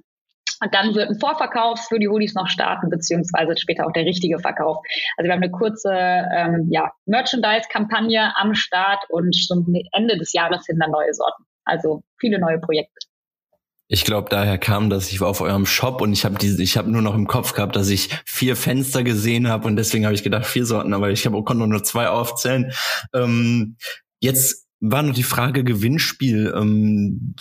Und 0.63 0.73
dann 0.73 0.95
wird 0.95 1.09
ein 1.09 1.19
Vorverkauf 1.19 1.87
für 1.89 1.99
die 1.99 2.07
Hoodies 2.07 2.35
noch 2.35 2.47
starten, 2.47 2.89
beziehungsweise 2.89 3.57
später 3.57 3.85
auch 3.85 3.91
der 3.91 4.05
richtige 4.05 4.39
Verkauf. 4.39 4.77
Also 5.17 5.27
wir 5.27 5.33
haben 5.33 5.43
eine 5.43 5.51
kurze 5.51 5.91
ähm, 5.93 6.67
ja, 6.71 6.91
Merchandise-Kampagne 7.05 8.31
am 8.37 8.55
Start 8.55 9.03
und 9.09 9.35
zum 9.35 9.73
Ende 9.91 10.17
des 10.17 10.31
Jahres 10.31 10.65
hin 10.65 10.77
dann 10.79 10.91
neue 10.91 11.13
Sorten. 11.13 11.43
Also 11.65 12.03
viele 12.17 12.39
neue 12.39 12.59
Projekte. 12.59 12.93
Ich 13.89 14.05
glaube, 14.05 14.29
daher 14.29 14.57
kam 14.57 14.89
das. 14.89 15.11
Ich 15.11 15.19
war 15.19 15.27
auf 15.27 15.41
eurem 15.41 15.65
Shop 15.65 16.01
und 16.01 16.13
ich 16.13 16.23
habe 16.23 16.37
ich 16.43 16.77
habe 16.77 16.89
nur 16.89 17.01
noch 17.01 17.13
im 17.13 17.27
Kopf 17.27 17.53
gehabt, 17.53 17.75
dass 17.75 17.89
ich 17.89 18.09
vier 18.25 18.55
Fenster 18.55 19.03
gesehen 19.03 19.49
habe 19.49 19.67
und 19.67 19.75
deswegen 19.75 20.05
habe 20.05 20.15
ich 20.15 20.23
gedacht 20.23 20.45
vier 20.45 20.65
Sorten, 20.65 20.93
aber 20.93 21.11
ich 21.11 21.25
habe 21.25 21.43
konnte 21.43 21.67
nur 21.67 21.83
zwei 21.83 22.07
aufzählen. 22.07 22.71
Ähm, 23.13 23.75
jetzt 24.21 24.62
war 24.85 25.01
noch 25.01 25.13
die 25.13 25.23
Frage 25.23 25.63
Gewinnspiel. 25.63 26.53
Ähm, 26.55 27.35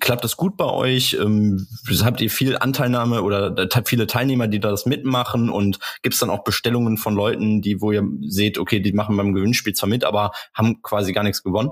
klappt 0.00 0.24
das 0.24 0.38
gut 0.38 0.56
bei 0.56 0.64
euch? 0.64 1.14
Ähm, 1.20 1.66
habt 2.02 2.22
ihr 2.22 2.30
viel 2.30 2.56
Anteilnahme 2.56 3.22
oder 3.22 3.68
viele 3.84 4.06
Teilnehmer, 4.06 4.48
die 4.48 4.60
das 4.60 4.86
mitmachen? 4.86 5.50
Und 5.50 5.78
gibt 6.00 6.14
es 6.14 6.20
dann 6.20 6.30
auch 6.30 6.42
Bestellungen 6.42 6.96
von 6.96 7.14
Leuten, 7.14 7.60
die, 7.60 7.82
wo 7.82 7.92
ihr 7.92 8.08
seht, 8.22 8.56
okay, 8.56 8.80
die 8.80 8.94
machen 8.94 9.14
beim 9.18 9.34
Gewinnspiel 9.34 9.74
zwar 9.74 9.90
mit, 9.90 10.04
aber 10.04 10.32
haben 10.54 10.80
quasi 10.80 11.12
gar 11.12 11.22
nichts 11.22 11.42
gewonnen? 11.42 11.70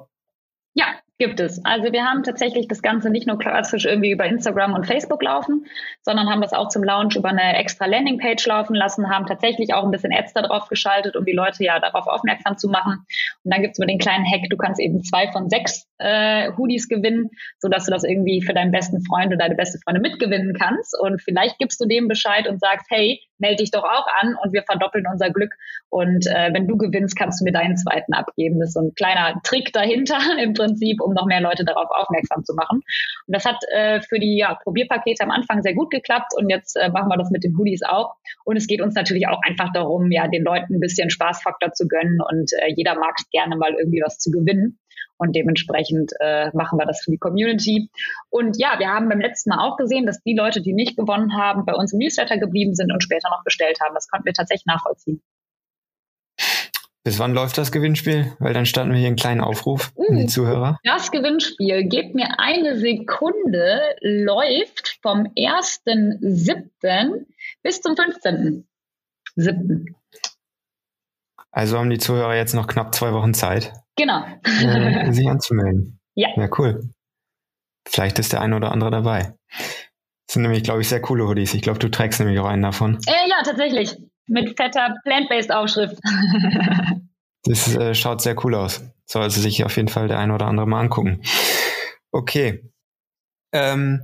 Ja, 0.75 0.87
Gibt 1.20 1.40
es. 1.40 1.64
Also 1.64 1.92
wir 1.92 2.04
haben 2.04 2.22
tatsächlich 2.22 2.68
das 2.68 2.81
Ganze 2.81 3.11
nicht 3.11 3.26
nur 3.26 3.40
klassisch 3.40 3.87
irgendwie 3.87 4.12
über 4.12 4.24
Instagram 4.24 4.74
und 4.74 4.87
Facebook 4.87 5.20
laufen, 5.20 5.66
sondern 6.02 6.31
haben 6.31 6.40
das 6.40 6.52
auch 6.52 6.68
zum 6.68 6.85
Launch 6.85 7.16
über 7.16 7.31
eine 7.31 7.57
extra 7.57 7.87
Landingpage 7.87 8.46
laufen 8.46 8.76
lassen, 8.76 9.11
haben 9.11 9.26
tatsächlich 9.26 9.74
auch 9.74 9.83
ein 9.83 9.90
bisschen 9.90 10.12
Ads 10.12 10.35
da 10.35 10.42
drauf 10.42 10.68
geschaltet, 10.68 11.16
um 11.16 11.24
die 11.24 11.33
Leute 11.33 11.64
ja 11.64 11.81
darauf 11.81 12.07
aufmerksam 12.07 12.57
zu 12.57 12.68
machen. 12.68 13.04
Und 13.42 13.52
dann 13.52 13.62
gibt's 13.62 13.81
mit 13.81 13.90
den 13.90 13.98
kleinen 13.98 14.26
Hack, 14.26 14.48
du 14.48 14.57
kannst 14.57 14.81
eben 14.81 15.02
zwei 15.02 15.28
von 15.33 15.50
sechs 15.50 15.88
äh, 15.98 16.52
Hoodies 16.57 16.88
gewinnen, 16.88 17.31
sodass 17.59 17.87
du 17.87 17.90
das 17.90 18.04
irgendwie 18.04 18.40
für 18.40 18.54
deinen 18.54 18.70
besten 18.70 19.02
Freund 19.04 19.26
oder 19.26 19.38
deine 19.38 19.57
beste 19.57 19.81
Freundin 19.81 20.02
mitgewinnen 20.02 20.54
kannst. 20.54 20.96
Und 21.00 21.20
vielleicht 21.20 21.59
gibst 21.59 21.81
du 21.81 21.87
dem 21.87 22.07
Bescheid 22.07 22.46
und 22.46 22.61
sagst, 22.61 22.87
hey, 22.90 23.20
melde 23.38 23.62
dich 23.62 23.70
doch 23.70 23.85
auch 23.85 24.07
an 24.20 24.37
und 24.42 24.53
wir 24.53 24.62
verdoppeln 24.62 25.05
unser 25.11 25.31
Glück. 25.31 25.55
Und 25.90 26.27
äh, 26.27 26.51
wenn 26.53 26.66
du 26.66 26.77
gewinnst, 26.77 27.16
kannst 27.16 27.40
du 27.40 27.44
mir 27.44 27.53
deinen 27.53 27.77
zweiten 27.77 28.12
abgeben. 28.12 28.61
Das 28.61 28.70
ist 28.70 28.74
so 28.74 28.81
ein 28.81 28.94
kleiner 28.94 29.40
Trick 29.44 29.72
dahinter 29.72 30.18
im 30.42 30.55
Prinzip, 30.55 31.01
um 31.01 31.14
noch 31.14 31.27
mehr 31.27 31.40
Leute 31.40 31.64
darauf 31.64 31.88
aufmerksam 31.90 32.44
zu 32.44 32.55
machen. 32.55 32.83
Und 33.27 33.35
das 33.35 33.44
hat 33.44 33.59
äh, 33.72 34.01
für 34.01 34.18
die 34.18 34.38
ja, 34.38 34.55
Probierpakete 34.62 35.22
am 35.24 35.31
Anfang 35.31 35.62
sehr 35.62 35.74
gut 35.74 35.90
geklappt 35.90 36.33
und 36.37 36.48
jetzt 36.51 36.77
äh, 36.77 36.90
machen 36.90 37.09
wir 37.09 37.16
das 37.16 37.31
mit 37.31 37.44
den 37.44 37.57
Hoodies 37.57 37.83
auch. 37.83 38.14
Und 38.44 38.57
es 38.57 38.66
geht 38.66 38.81
uns 38.81 38.94
natürlich 38.94 39.29
auch 39.29 39.40
einfach 39.42 39.72
darum, 39.72 40.11
ja, 40.11 40.29
den 40.29 40.44
Leuten 40.44 40.74
ein 40.74 40.81
bisschen 40.81 41.11
Spaßfaktor 41.11 41.72
zu 41.72 41.88
gönnen 41.88 42.18
und 42.31 42.53
äh, 42.61 42.72
jeder 42.74 42.94
mag 42.94 43.16
gerne 43.31 43.57
mal 43.57 43.74
irgendwie 43.74 44.03
was 44.05 44.18
zu 44.18 44.31
gewinnen. 44.31 44.79
Und 45.18 45.35
dementsprechend 45.35 46.12
äh, 46.20 46.50
machen 46.54 46.78
wir 46.78 46.87
das 46.87 47.00
für 47.00 47.11
die 47.11 47.18
Community. 47.18 47.90
Und 48.31 48.57
ja, 48.59 48.78
wir 48.78 48.88
haben 48.88 49.09
beim 49.09 49.20
letzten 49.20 49.50
Mal 49.50 49.59
auch 49.59 49.76
gesehen, 49.76 50.07
dass 50.07 50.22
die 50.22 50.35
Leute, 50.35 50.62
die 50.62 50.72
nicht 50.72 50.96
gewonnen 50.96 51.37
haben, 51.37 51.66
bei 51.66 51.74
uns 51.74 51.92
im 51.92 51.98
Newsletter 51.98 52.38
geblieben 52.38 52.74
sind 52.74 52.92
und 52.92 53.02
später 53.02 53.28
noch 53.31 53.44
bestellt 53.44 53.78
haben. 53.81 53.94
Das 53.94 54.09
konnten 54.09 54.26
wir 54.26 54.33
tatsächlich 54.33 54.66
nachvollziehen. 54.66 55.20
Bis 57.09 57.18
wann 57.18 57.33
läuft 57.33 57.57
das 57.57 57.72
Gewinnspiel? 57.72 58.37
Weil 58.38 58.52
dann 58.52 58.66
starten 58.66 58.90
wir 58.90 58.98
hier 58.98 59.07
einen 59.07 59.16
kleinen 59.16 59.40
Aufruf 59.40 59.92
uh, 59.96 60.11
an 60.11 60.16
die 60.16 60.24
uh, 60.24 60.28
Zuhörer. 60.28 60.78
Das 60.85 61.11
Gewinnspiel, 61.11 61.88
gebt 61.88 62.14
mir 62.14 62.38
eine 62.38 62.78
Sekunde, 62.78 63.81
läuft 64.02 64.98
vom 65.00 65.20
1.7. 65.37 67.24
bis 67.62 67.81
zum 67.81 67.94
15.7. 67.94 69.87
Also 71.50 71.78
haben 71.78 71.88
die 71.88 71.98
Zuhörer 71.98 72.37
jetzt 72.37 72.54
noch 72.54 72.66
knapp 72.66 72.94
zwei 72.94 73.14
Wochen 73.14 73.33
Zeit. 73.33 73.72
Genau. 73.98 74.24
Äh, 74.44 75.12
sich 75.12 75.28
anzumelden. 75.28 76.00
Ja. 76.14 76.28
Ja, 76.37 76.48
cool. 76.58 76.88
Vielleicht 77.87 78.18
ist 78.18 78.32
der 78.32 78.40
eine 78.40 78.56
oder 78.56 78.72
andere 78.72 78.90
dabei. 78.90 79.34
Das 80.28 80.34
sind 80.34 80.42
nämlich, 80.42 80.62
glaube 80.62 80.80
ich, 80.80 80.88
sehr 80.88 81.00
coole 81.00 81.26
Hoodies. 81.26 81.54
Ich 81.54 81.62
glaube, 81.62 81.78
du 81.78 81.90
trägst 81.90 82.20
nämlich 82.20 82.38
auch 82.38 82.46
einen 82.46 82.62
davon. 82.62 82.98
Äh, 83.06 83.28
ja, 83.28 83.42
tatsächlich. 83.44 83.96
Mit 84.26 84.56
fetter 84.56 84.94
Plant-Based 85.04 85.50
Aufschrift. 85.50 85.98
das 87.44 87.74
äh, 87.74 87.94
schaut 87.94 88.20
sehr 88.20 88.37
cool 88.44 88.54
aus. 88.54 88.82
Soll 89.06 89.22
also 89.22 89.40
sich 89.40 89.64
auf 89.64 89.76
jeden 89.76 89.88
Fall 89.88 90.06
der 90.06 90.18
eine 90.18 90.34
oder 90.34 90.46
andere 90.46 90.66
mal 90.66 90.80
angucken. 90.80 91.22
Okay. 92.12 92.70
Ähm, 93.52 94.02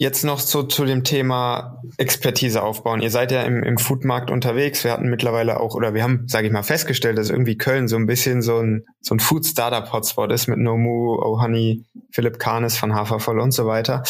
Jetzt 0.00 0.24
noch 0.24 0.38
so 0.38 0.62
zu 0.62 0.84
dem 0.84 1.02
Thema 1.02 1.82
Expertise 1.96 2.62
aufbauen. 2.62 3.02
Ihr 3.02 3.10
seid 3.10 3.32
ja 3.32 3.42
im, 3.42 3.64
im 3.64 3.78
Foodmarkt 3.78 4.30
unterwegs. 4.30 4.84
Wir 4.84 4.92
hatten 4.92 5.10
mittlerweile 5.10 5.58
auch, 5.58 5.74
oder 5.74 5.92
wir 5.92 6.04
haben, 6.04 6.28
sage 6.28 6.46
ich 6.46 6.52
mal, 6.52 6.62
festgestellt, 6.62 7.18
dass 7.18 7.30
irgendwie 7.30 7.58
Köln 7.58 7.88
so 7.88 7.96
ein 7.96 8.06
bisschen 8.06 8.40
so 8.40 8.58
ein, 8.58 8.86
so 9.00 9.16
ein 9.16 9.18
Food-Startup-Hotspot 9.18 10.30
ist 10.30 10.46
mit 10.46 10.58
Nomu, 10.58 11.16
Ohani, 11.20 11.84
Philipp 12.12 12.38
Kahnes 12.38 12.76
von 12.76 12.94
Hafervoll 12.94 13.40
und 13.40 13.50
so 13.50 13.66
weiter. 13.66 14.04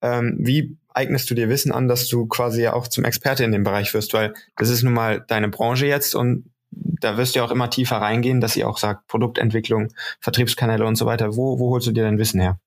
Ähm, 0.00 0.36
wie 0.38 0.78
eignest 0.94 1.28
du 1.28 1.34
dir 1.34 1.50
Wissen 1.50 1.70
an, 1.70 1.86
dass 1.86 2.08
du 2.08 2.24
quasi 2.26 2.62
ja 2.62 2.72
auch 2.72 2.88
zum 2.88 3.04
Experte 3.04 3.44
in 3.44 3.52
dem 3.52 3.62
Bereich 3.62 3.92
wirst? 3.92 4.14
Weil 4.14 4.32
das 4.56 4.70
ist 4.70 4.84
nun 4.84 4.94
mal 4.94 5.22
deine 5.28 5.50
Branche 5.50 5.86
jetzt 5.86 6.14
und 6.14 6.50
da 6.70 7.18
wirst 7.18 7.34
du 7.34 7.40
ja 7.40 7.44
auch 7.44 7.50
immer 7.50 7.68
tiefer 7.68 7.96
reingehen, 7.96 8.40
dass 8.40 8.56
ihr 8.56 8.66
auch 8.66 8.78
sagt, 8.78 9.06
Produktentwicklung, 9.06 9.92
Vertriebskanäle 10.18 10.86
und 10.86 10.96
so 10.96 11.04
weiter. 11.04 11.36
Wo, 11.36 11.58
wo 11.58 11.72
holst 11.72 11.86
du 11.86 11.92
dir 11.92 12.04
dein 12.04 12.18
Wissen 12.18 12.40
her? 12.40 12.58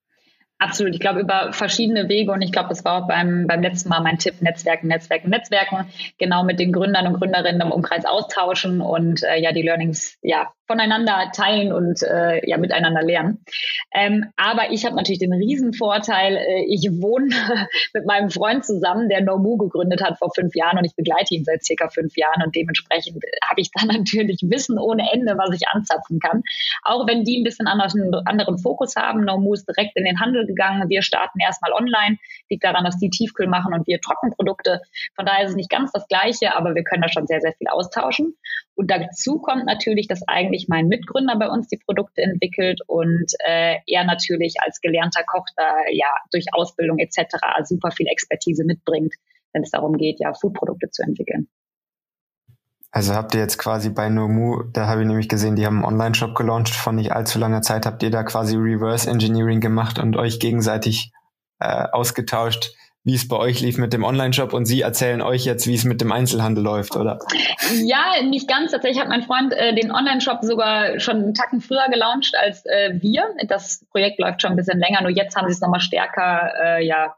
Absolut. 0.60 0.92
Ich 0.92 1.00
glaube, 1.00 1.20
über 1.20 1.54
verschiedene 1.54 2.10
Wege 2.10 2.32
und 2.32 2.42
ich 2.42 2.52
glaube, 2.52 2.68
das 2.68 2.84
war 2.84 3.02
auch 3.02 3.08
beim, 3.08 3.46
beim 3.46 3.62
letzten 3.62 3.88
Mal 3.88 4.00
mein 4.00 4.18
Tipp, 4.18 4.42
Netzwerken, 4.42 4.88
Netzwerken, 4.88 5.30
Netzwerken, 5.30 5.86
genau 6.18 6.44
mit 6.44 6.60
den 6.60 6.70
Gründern 6.70 7.06
und 7.06 7.14
Gründerinnen 7.14 7.62
im 7.62 7.72
Umkreis 7.72 8.04
austauschen 8.04 8.82
und 8.82 9.22
äh, 9.22 9.40
ja, 9.40 9.52
die 9.52 9.62
Learnings 9.62 10.18
ja 10.20 10.52
voneinander 10.66 11.32
teilen 11.34 11.72
und 11.72 12.02
äh, 12.02 12.46
ja 12.48 12.58
miteinander 12.58 13.02
lernen. 13.02 13.42
Ähm, 13.92 14.26
aber 14.36 14.70
ich 14.70 14.84
habe 14.84 14.94
natürlich 14.94 15.18
den 15.18 15.32
riesen 15.32 15.72
Vorteil, 15.72 16.36
äh, 16.36 16.64
ich 16.68 16.88
wohne 17.00 17.34
mit 17.94 18.06
meinem 18.06 18.30
Freund 18.30 18.64
zusammen, 18.64 19.08
der 19.08 19.22
Nomu 19.22 19.56
gegründet 19.56 20.00
hat 20.00 20.18
vor 20.18 20.30
fünf 20.32 20.54
Jahren 20.54 20.78
und 20.78 20.84
ich 20.84 20.94
begleite 20.94 21.34
ihn 21.34 21.44
seit 21.44 21.64
circa 21.64 21.88
fünf 21.88 22.16
Jahren 22.16 22.42
und 22.44 22.54
dementsprechend 22.54 23.16
habe 23.48 23.60
ich 23.60 23.70
da 23.72 23.84
natürlich 23.92 24.42
Wissen 24.42 24.78
ohne 24.78 25.10
Ende, 25.10 25.38
was 25.38 25.56
ich 25.56 25.66
anzapfen 25.72 26.20
kann. 26.20 26.42
Auch 26.84 27.08
wenn 27.08 27.24
die 27.24 27.40
ein 27.40 27.44
bisschen 27.44 27.66
anderen, 27.66 28.14
anderen 28.26 28.58
Fokus 28.58 28.94
haben. 28.94 29.24
Nomu 29.24 29.54
ist 29.54 29.66
direkt 29.66 29.96
in 29.96 30.04
den 30.04 30.20
Handel 30.20 30.46
gegangen. 30.50 30.88
Wir 30.88 31.02
starten 31.02 31.40
erstmal 31.40 31.72
online. 31.72 32.18
Liegt 32.48 32.64
daran, 32.64 32.84
dass 32.84 32.98
die 32.98 33.10
Tiefkühl 33.10 33.46
machen 33.46 33.72
und 33.72 33.86
wir 33.86 34.00
Trockenprodukte. 34.00 34.82
Von 35.14 35.26
daher 35.26 35.44
ist 35.44 35.50
es 35.50 35.56
nicht 35.56 35.70
ganz 35.70 35.92
das 35.92 36.06
Gleiche, 36.08 36.56
aber 36.56 36.74
wir 36.74 36.84
können 36.84 37.02
da 37.02 37.08
schon 37.08 37.26
sehr, 37.26 37.40
sehr 37.40 37.54
viel 37.54 37.68
austauschen. 37.68 38.34
Und 38.74 38.90
dazu 38.90 39.38
kommt 39.38 39.66
natürlich, 39.66 40.08
dass 40.08 40.26
eigentlich 40.26 40.66
mein 40.68 40.88
Mitgründer 40.88 41.36
bei 41.36 41.48
uns 41.48 41.68
die 41.68 41.80
Produkte 41.84 42.22
entwickelt 42.22 42.80
und 42.86 43.26
äh, 43.44 43.76
er 43.86 44.04
natürlich 44.04 44.54
als 44.60 44.80
gelernter 44.80 45.22
Koch 45.24 45.46
da 45.56 45.76
ja 45.90 46.08
durch 46.32 46.46
Ausbildung 46.52 46.98
etc. 46.98 47.36
super 47.64 47.90
viel 47.90 48.06
Expertise 48.06 48.64
mitbringt, 48.64 49.14
wenn 49.52 49.62
es 49.62 49.70
darum 49.70 49.96
geht, 49.96 50.20
ja 50.20 50.32
Foodprodukte 50.32 50.90
zu 50.90 51.02
entwickeln. 51.02 51.48
Also 52.92 53.14
habt 53.14 53.34
ihr 53.34 53.40
jetzt 53.40 53.58
quasi 53.58 53.90
bei 53.90 54.08
Nomu, 54.08 54.64
da 54.72 54.88
habe 54.88 55.02
ich 55.02 55.06
nämlich 55.06 55.28
gesehen, 55.28 55.54
die 55.54 55.64
haben 55.64 55.84
einen 55.84 55.94
Online-Shop 55.94 56.34
gelauncht 56.34 56.74
vor 56.74 56.92
nicht 56.92 57.12
allzu 57.12 57.38
langer 57.38 57.62
Zeit. 57.62 57.86
Habt 57.86 58.02
ihr 58.02 58.10
da 58.10 58.24
quasi 58.24 58.56
Reverse 58.56 59.08
Engineering 59.08 59.60
gemacht 59.60 59.98
und 60.00 60.16
euch 60.16 60.40
gegenseitig 60.40 61.12
äh, 61.60 61.86
ausgetauscht, 61.92 62.72
wie 63.04 63.14
es 63.14 63.28
bei 63.28 63.36
euch 63.36 63.60
lief 63.60 63.78
mit 63.78 63.92
dem 63.92 64.04
Online-Shop 64.04 64.52
und 64.52 64.66
Sie 64.66 64.82
erzählen 64.82 65.22
euch 65.22 65.44
jetzt, 65.44 65.66
wie 65.66 65.74
es 65.74 65.84
mit 65.84 66.00
dem 66.00 66.12
Einzelhandel 66.12 66.62
läuft, 66.62 66.96
oder? 66.96 67.18
Ja, 67.82 68.22
nicht 68.22 68.48
ganz. 68.48 68.72
Tatsächlich 68.72 69.00
hat 69.00 69.08
mein 69.08 69.22
Freund 69.22 69.54
äh, 69.54 69.74
den 69.74 69.90
Online-Shop 69.90 70.40
sogar 70.42 70.98
schon 70.98 71.16
einen 71.16 71.34
Tacken 71.34 71.60
früher 71.60 71.88
gelauncht 71.90 72.34
als 72.36 72.66
äh, 72.66 72.90
wir. 73.00 73.24
Das 73.48 73.86
Projekt 73.90 74.18
läuft 74.18 74.42
schon 74.42 74.50
ein 74.50 74.56
bisschen 74.56 74.80
länger, 74.80 75.00
nur 75.00 75.12
jetzt 75.12 75.36
haben 75.36 75.46
sie 75.46 75.52
es 75.52 75.60
nochmal 75.60 75.80
stärker 75.80 76.52
äh, 76.62 76.84
ja, 76.84 77.14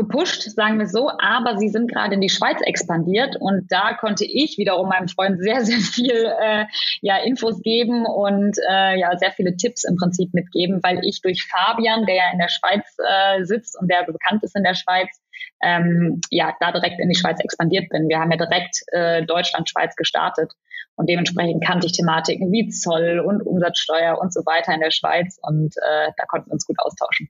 gepusht, 0.00 0.42
sagen 0.42 0.78
wir 0.78 0.86
so, 0.86 1.10
aber 1.18 1.58
sie 1.58 1.68
sind 1.68 1.90
gerade 1.90 2.14
in 2.14 2.20
die 2.20 2.30
Schweiz 2.30 2.58
expandiert 2.62 3.36
und 3.38 3.70
da 3.70 3.94
konnte 3.94 4.24
ich 4.24 4.56
wiederum 4.56 4.88
meinem 4.88 5.08
Freund 5.08 5.40
sehr, 5.42 5.64
sehr 5.64 5.78
viel 5.78 6.32
äh, 6.40 6.64
ja, 7.02 7.18
Infos 7.18 7.60
geben 7.62 8.06
und 8.06 8.56
äh, 8.68 8.98
ja, 8.98 9.16
sehr 9.18 9.32
viele 9.32 9.56
Tipps 9.56 9.84
im 9.84 9.96
Prinzip 9.96 10.32
mitgeben, 10.32 10.80
weil 10.82 11.00
ich 11.04 11.20
durch 11.20 11.46
Fabian, 11.50 12.06
der 12.06 12.14
ja 12.14 12.32
in 12.32 12.38
der 12.38 12.48
Schweiz 12.48 12.96
äh, 12.98 13.44
sitzt 13.44 13.78
und 13.78 13.90
der 13.90 14.04
bekannt 14.04 14.42
ist 14.42 14.56
in 14.56 14.64
der 14.64 14.74
Schweiz, 14.74 15.20
ähm, 15.62 16.20
ja, 16.30 16.54
da 16.60 16.72
direkt 16.72 16.98
in 17.00 17.08
die 17.08 17.18
Schweiz 17.18 17.38
expandiert 17.40 17.90
bin. 17.90 18.08
Wir 18.08 18.18
haben 18.18 18.30
ja 18.30 18.38
direkt 18.38 18.80
äh, 18.92 19.24
Deutschland, 19.24 19.68
Schweiz 19.68 19.94
gestartet 19.96 20.52
und 20.96 21.08
dementsprechend 21.08 21.64
kannte 21.64 21.86
ich 21.86 21.92
Thematiken 21.92 22.50
wie 22.50 22.68
Zoll 22.68 23.20
und 23.20 23.42
Umsatzsteuer 23.42 24.18
und 24.18 24.32
so 24.32 24.40
weiter 24.46 24.72
in 24.72 24.80
der 24.80 24.90
Schweiz 24.90 25.38
und 25.42 25.74
äh, 25.76 26.10
da 26.16 26.24
konnten 26.26 26.48
wir 26.48 26.54
uns 26.54 26.66
gut 26.66 26.78
austauschen. 26.78 27.28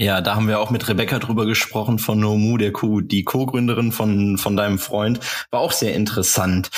Ja, 0.00 0.22
da 0.22 0.34
haben 0.34 0.48
wir 0.48 0.60
auch 0.60 0.70
mit 0.70 0.88
Rebecca 0.88 1.18
drüber 1.18 1.44
gesprochen 1.44 1.98
von 1.98 2.18
Nomu, 2.18 2.56
der 2.56 2.72
Kuh, 2.72 3.02
die 3.02 3.22
Co-Gründerin 3.22 3.92
von, 3.92 4.38
von 4.38 4.56
deinem 4.56 4.78
Freund. 4.78 5.20
War 5.50 5.60
auch 5.60 5.72
sehr 5.72 5.94
interessant. 5.94 6.70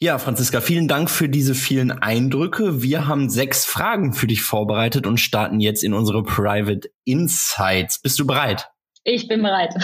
Ja, 0.00 0.16
Franziska, 0.18 0.62
vielen 0.62 0.88
Dank 0.88 1.10
für 1.10 1.28
diese 1.28 1.54
vielen 1.54 1.90
Eindrücke. 1.90 2.80
Wir 2.80 3.06
haben 3.06 3.28
sechs 3.28 3.66
Fragen 3.66 4.14
für 4.14 4.26
dich 4.26 4.40
vorbereitet 4.40 5.06
und 5.06 5.18
starten 5.18 5.60
jetzt 5.60 5.84
in 5.84 5.92
unsere 5.92 6.22
Private 6.22 6.88
Insights. 7.04 8.00
Bist 8.00 8.18
du 8.18 8.26
bereit? 8.26 8.70
Ich 9.02 9.28
bin 9.28 9.42
bereit. 9.42 9.74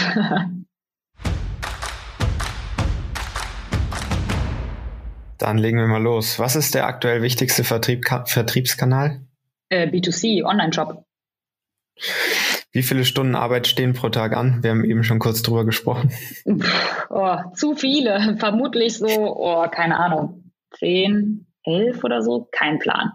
Dann 5.37 5.59
legen 5.59 5.77
wir 5.77 5.87
mal 5.87 6.03
los. 6.03 6.39
Was 6.39 6.57
ist 6.57 6.75
der 6.75 6.87
aktuell 6.87 7.21
wichtigste 7.21 7.63
Vertrieb 7.63 8.07
Vertriebskanal? 8.25 9.21
Äh, 9.69 9.87
B2C, 9.87 10.45
Online-Shop. 10.45 11.05
Wie 12.73 12.83
viele 12.83 13.05
Stunden 13.05 13.35
Arbeit 13.35 13.67
stehen 13.67 13.95
pro 13.95 14.11
Tag 14.11 14.37
an? 14.37 14.63
Wir 14.63 14.71
haben 14.71 14.85
eben 14.85 15.03
schon 15.03 15.19
kurz 15.19 15.43
drüber 15.43 15.65
gesprochen. 15.65 16.13
Oh, 17.13 17.37
zu 17.55 17.75
viele. 17.75 18.37
Vermutlich 18.39 18.99
so, 18.99 19.09
oh, 19.09 19.67
keine 19.69 19.99
Ahnung, 19.99 20.53
zehn, 20.71 21.47
elf 21.65 22.05
oder 22.05 22.23
so. 22.23 22.49
Kein 22.53 22.79
Plan. 22.79 23.11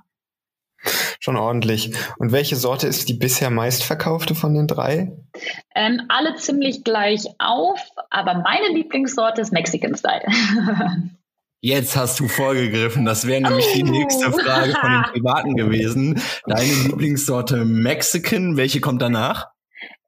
Schon 1.20 1.38
ordentlich. 1.38 1.96
Und 2.20 2.34
welche 2.34 2.56
Sorte 2.58 2.88
ist 2.88 3.08
die 3.08 3.13
bisher 3.13 3.50
meistverkaufte 3.50 4.36
von 4.36 4.54
den 4.54 4.68
drei? 4.68 5.13
Ähm, 5.74 6.02
alle 6.10 6.36
ziemlich 6.36 6.84
gleich 6.84 7.26
auf, 7.39 7.80
aber 8.10 8.36
meine 8.36 8.68
Lieblingssorte 8.74 9.41
ist 9.41 9.54
Mexican 9.54 9.96
Style. 9.96 10.26
Jetzt 11.65 11.95
hast 11.95 12.19
du 12.19 12.28
vorgegriffen. 12.28 13.06
Das 13.06 13.25
wäre 13.25 13.41
nämlich 13.41 13.65
die 13.73 13.82
nächste 13.82 14.28
oh. 14.28 14.38
Frage 14.38 14.75
von 14.80 14.91
den 14.91 15.01
Privaten 15.12 15.56
gewesen. 15.56 16.21
Deine 16.45 16.71
Lieblingssorte 16.86 17.65
Mexican, 17.65 18.56
welche 18.56 18.82
kommt 18.82 19.01
danach? 19.01 19.47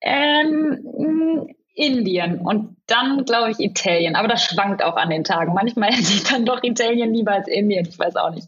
Ähm, 0.01 0.77
Indien 1.73 2.41
und 2.41 2.77
dann, 2.85 3.25
glaube 3.25 3.49
ich, 3.49 3.59
Italien. 3.59 4.15
Aber 4.15 4.27
das 4.27 4.43
schwankt 4.43 4.83
auch 4.83 4.97
an 4.97 5.09
den 5.09 5.23
Tagen. 5.23 5.55
Manchmal 5.55 5.89
hätte 5.93 6.13
ich 6.13 6.25
dann 6.25 6.45
doch 6.45 6.61
Italien 6.61 7.11
lieber 7.11 7.31
als 7.31 7.47
Indien. 7.47 7.87
Ich 7.89 7.97
weiß 7.97 8.17
auch 8.17 8.35
nicht. 8.35 8.47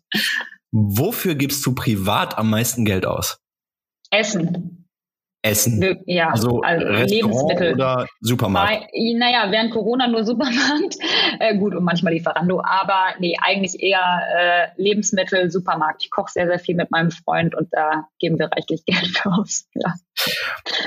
Wofür 0.70 1.34
gibst 1.34 1.66
du 1.66 1.74
privat 1.74 2.38
am 2.38 2.52
meisten 2.52 2.86
Geld 2.86 3.08
aus? 3.08 3.40
Essen. 4.12 4.79
Essen. 5.42 6.04
Ja, 6.06 6.32
also, 6.32 6.62
also 6.62 6.86
Lebensmittel 6.86 7.74
oder 7.74 8.08
Supermarkt. 8.20 8.88
Naja, 8.94 9.50
während 9.52 9.72
Corona 9.72 10.08
nur 10.08 10.24
Supermarkt. 10.24 10.98
Äh, 11.40 11.58
gut, 11.58 11.76
und 11.76 11.84
manchmal 11.84 12.14
Lieferando, 12.14 12.62
aber 12.62 13.14
nee, 13.20 13.38
eigentlich 13.40 13.82
eher 13.82 14.02
äh, 14.36 14.68
Lebensmittel, 14.82 15.50
Supermarkt. 15.52 16.04
Ich 16.04 16.12
koche 16.12 16.32
sehr, 16.32 16.48
sehr 16.48 16.60
viel 16.60 16.76
mit 16.76 16.92
meinem 16.92 17.12
Freund 17.12 17.56
und 17.56 17.70
da 17.72 18.08
geben 18.20 18.40
wir 18.40 18.48
reichlich 18.48 18.84
Geld 18.86 19.08
für 19.08 19.32
aus. 19.32 19.68
Ja. 19.76 19.94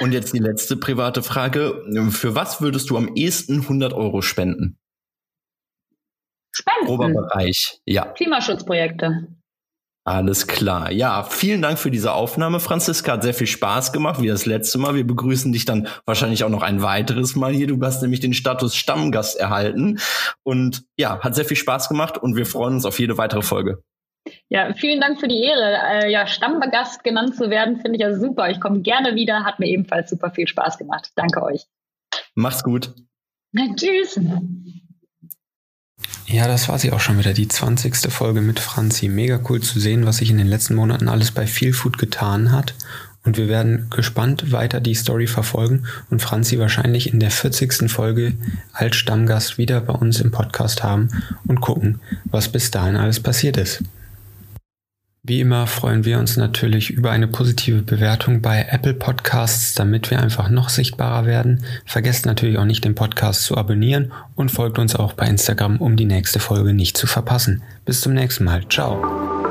Und 0.01 0.13
jetzt 0.13 0.35
die 0.35 0.41
letzte 0.41 0.77
private 0.77 1.23
Frage. 1.23 1.83
Für 2.11 2.35
was 2.35 2.61
würdest 2.61 2.91
du 2.91 2.97
am 2.97 3.15
ehesten 3.15 3.63
100 3.63 3.93
Euro 3.93 4.21
spenden? 4.21 4.79
Spenden? 6.51 6.87
Grober 6.87 7.09
Bereich, 7.09 7.81
ja. 7.87 8.07
Klimaschutzprojekte. 8.07 9.29
Alles 10.05 10.49
klar. 10.49 10.91
Ja, 10.91 11.23
vielen 11.23 11.63
Dank 11.63 11.79
für 11.79 11.91
diese 11.91 12.13
Aufnahme, 12.13 12.59
Franziska. 12.59 13.13
Hat 13.13 13.23
sehr 13.23 13.35
viel 13.35 13.47
Spaß 13.47 13.93
gemacht, 13.93 14.21
wie 14.21 14.27
das 14.27 14.47
letzte 14.47 14.79
Mal. 14.79 14.97
Wir 14.97 15.07
begrüßen 15.07 15.53
dich 15.53 15.65
dann 15.65 15.87
wahrscheinlich 16.07 16.43
auch 16.43 16.49
noch 16.49 16.63
ein 16.63 16.83
weiteres 16.83 17.37
Mal 17.37 17.53
hier. 17.53 17.69
Du 17.69 17.81
hast 17.81 18.03
nämlich 18.03 18.19
den 18.19 18.35
Status 18.35 18.75
Stammgast 18.75 19.39
erhalten. 19.39 20.01
Und 20.43 20.83
ja, 20.99 21.21
hat 21.21 21.37
sehr 21.37 21.45
viel 21.45 21.57
Spaß 21.57 21.89
gemacht 21.89 22.19
und 22.19 22.35
wir 22.35 22.47
freuen 22.47 22.75
uns 22.75 22.85
auf 22.85 22.99
jede 22.99 23.17
weitere 23.17 23.43
Folge. 23.43 23.83
Ja, 24.49 24.75
vielen 24.75 25.01
Dank 25.01 25.21
für 25.21 25.29
die 25.29 25.43
Ehre. 25.43 25.79
Äh, 25.85 26.11
ja, 26.11 26.27
Stammgast 26.27 27.05
genannt 27.05 27.37
zu 27.37 27.49
werden, 27.49 27.77
finde 27.77 27.97
ich 27.97 28.01
ja 28.01 28.15
super. 28.15 28.51
Ich 28.51 28.61
komme 28.61 28.81
gerne 28.81 29.15
wieder. 29.15 29.45
Hat 29.45 29.61
mir 29.61 29.67
ebenfalls 29.67 30.11
super 30.11 30.31
viel 30.31 30.49
Spaß 30.49 30.79
gemacht. 30.79 31.11
Danke 31.15 31.43
euch. 31.43 31.67
Macht's 32.35 32.65
gut. 32.65 32.93
Tschüss. 33.77 34.19
Ja, 36.33 36.49
das 36.49 36.71
war 36.71 36.79
sie 36.79 36.93
auch 36.93 37.01
schon 37.01 37.19
wieder, 37.19 37.35
die 37.35 37.47
20. 37.47 38.11
Folge 38.11 38.41
mit 38.41 38.59
Franzi. 38.59 39.09
Mega 39.09 39.39
cool 39.51 39.61
zu 39.61 39.79
sehen, 39.79 40.07
was 40.07 40.17
sich 40.17 40.31
in 40.31 40.39
den 40.39 40.47
letzten 40.47 40.75
Monaten 40.75 41.11
alles 41.11 41.31
bei 41.31 41.47
Feel 41.47 41.75
Food 41.75 41.99
getan 41.99 42.53
hat. 42.53 42.75
Und 43.23 43.37
wir 43.37 43.49
werden 43.49 43.89
gespannt 43.91 44.51
weiter 44.51 44.81
die 44.81 44.95
Story 44.95 45.27
verfolgen 45.27 45.85
und 46.09 46.23
Franzi 46.23 46.59
wahrscheinlich 46.59 47.13
in 47.13 47.21
der 47.21 47.31
40. 47.31 47.91
Folge 47.93 48.33
als 48.73 48.97
Stammgast 48.97 49.59
wieder 49.59 49.83
bei 49.83 49.93
uns 49.93 50.23
im 50.23 50.31
Podcast 50.31 50.83
haben 50.83 51.11
und 51.47 51.61
gucken, 51.61 52.01
was 52.25 52.49
bis 52.49 52.71
dahin 52.71 52.97
alles 52.97 53.21
passiert 53.21 53.59
ist. 53.59 53.83
Wie 55.25 55.41
immer 55.41 55.69
freuen 55.69 56.05
wir 56.05 56.19
uns 56.19 56.37
natürlich 56.37 56.91
über 56.91 57.13
eine 57.13 57.29
positive 57.29 57.83
Bewertung 57.83 58.43
bei 58.43 58.67
Apple 58.69 58.95
Podcasts, 58.95 59.73
damit 59.73 60.11
wir 60.11 60.21
einfach 60.21 60.49
noch 60.49 60.69
sichtbarer 60.69 61.27
werden. 61.27 61.65
Vergesst 61.87 62.27
natürlich 62.27 62.59
auch 62.59 62.65
nicht, 62.65 62.85
den 62.85 62.97
Podcast 62.97 63.45
zu 63.45 63.57
abonnieren 63.57 64.11
und 64.35 64.51
folgt 64.51 64.81
uns 64.81 64.97
auch 64.97 65.13
bei 65.13 65.29
Instagram, 65.29 65.77
um 65.77 65.95
die 65.95 66.07
nächste 66.07 66.41
Folge 66.41 66.75
nicht 66.75 66.97
zu 66.97 67.07
verpassen. 67.07 67.63
Bis 67.85 68.01
zum 68.01 68.15
nächsten 68.15 68.43
Mal. 68.43 68.69
Ciao. 68.69 69.42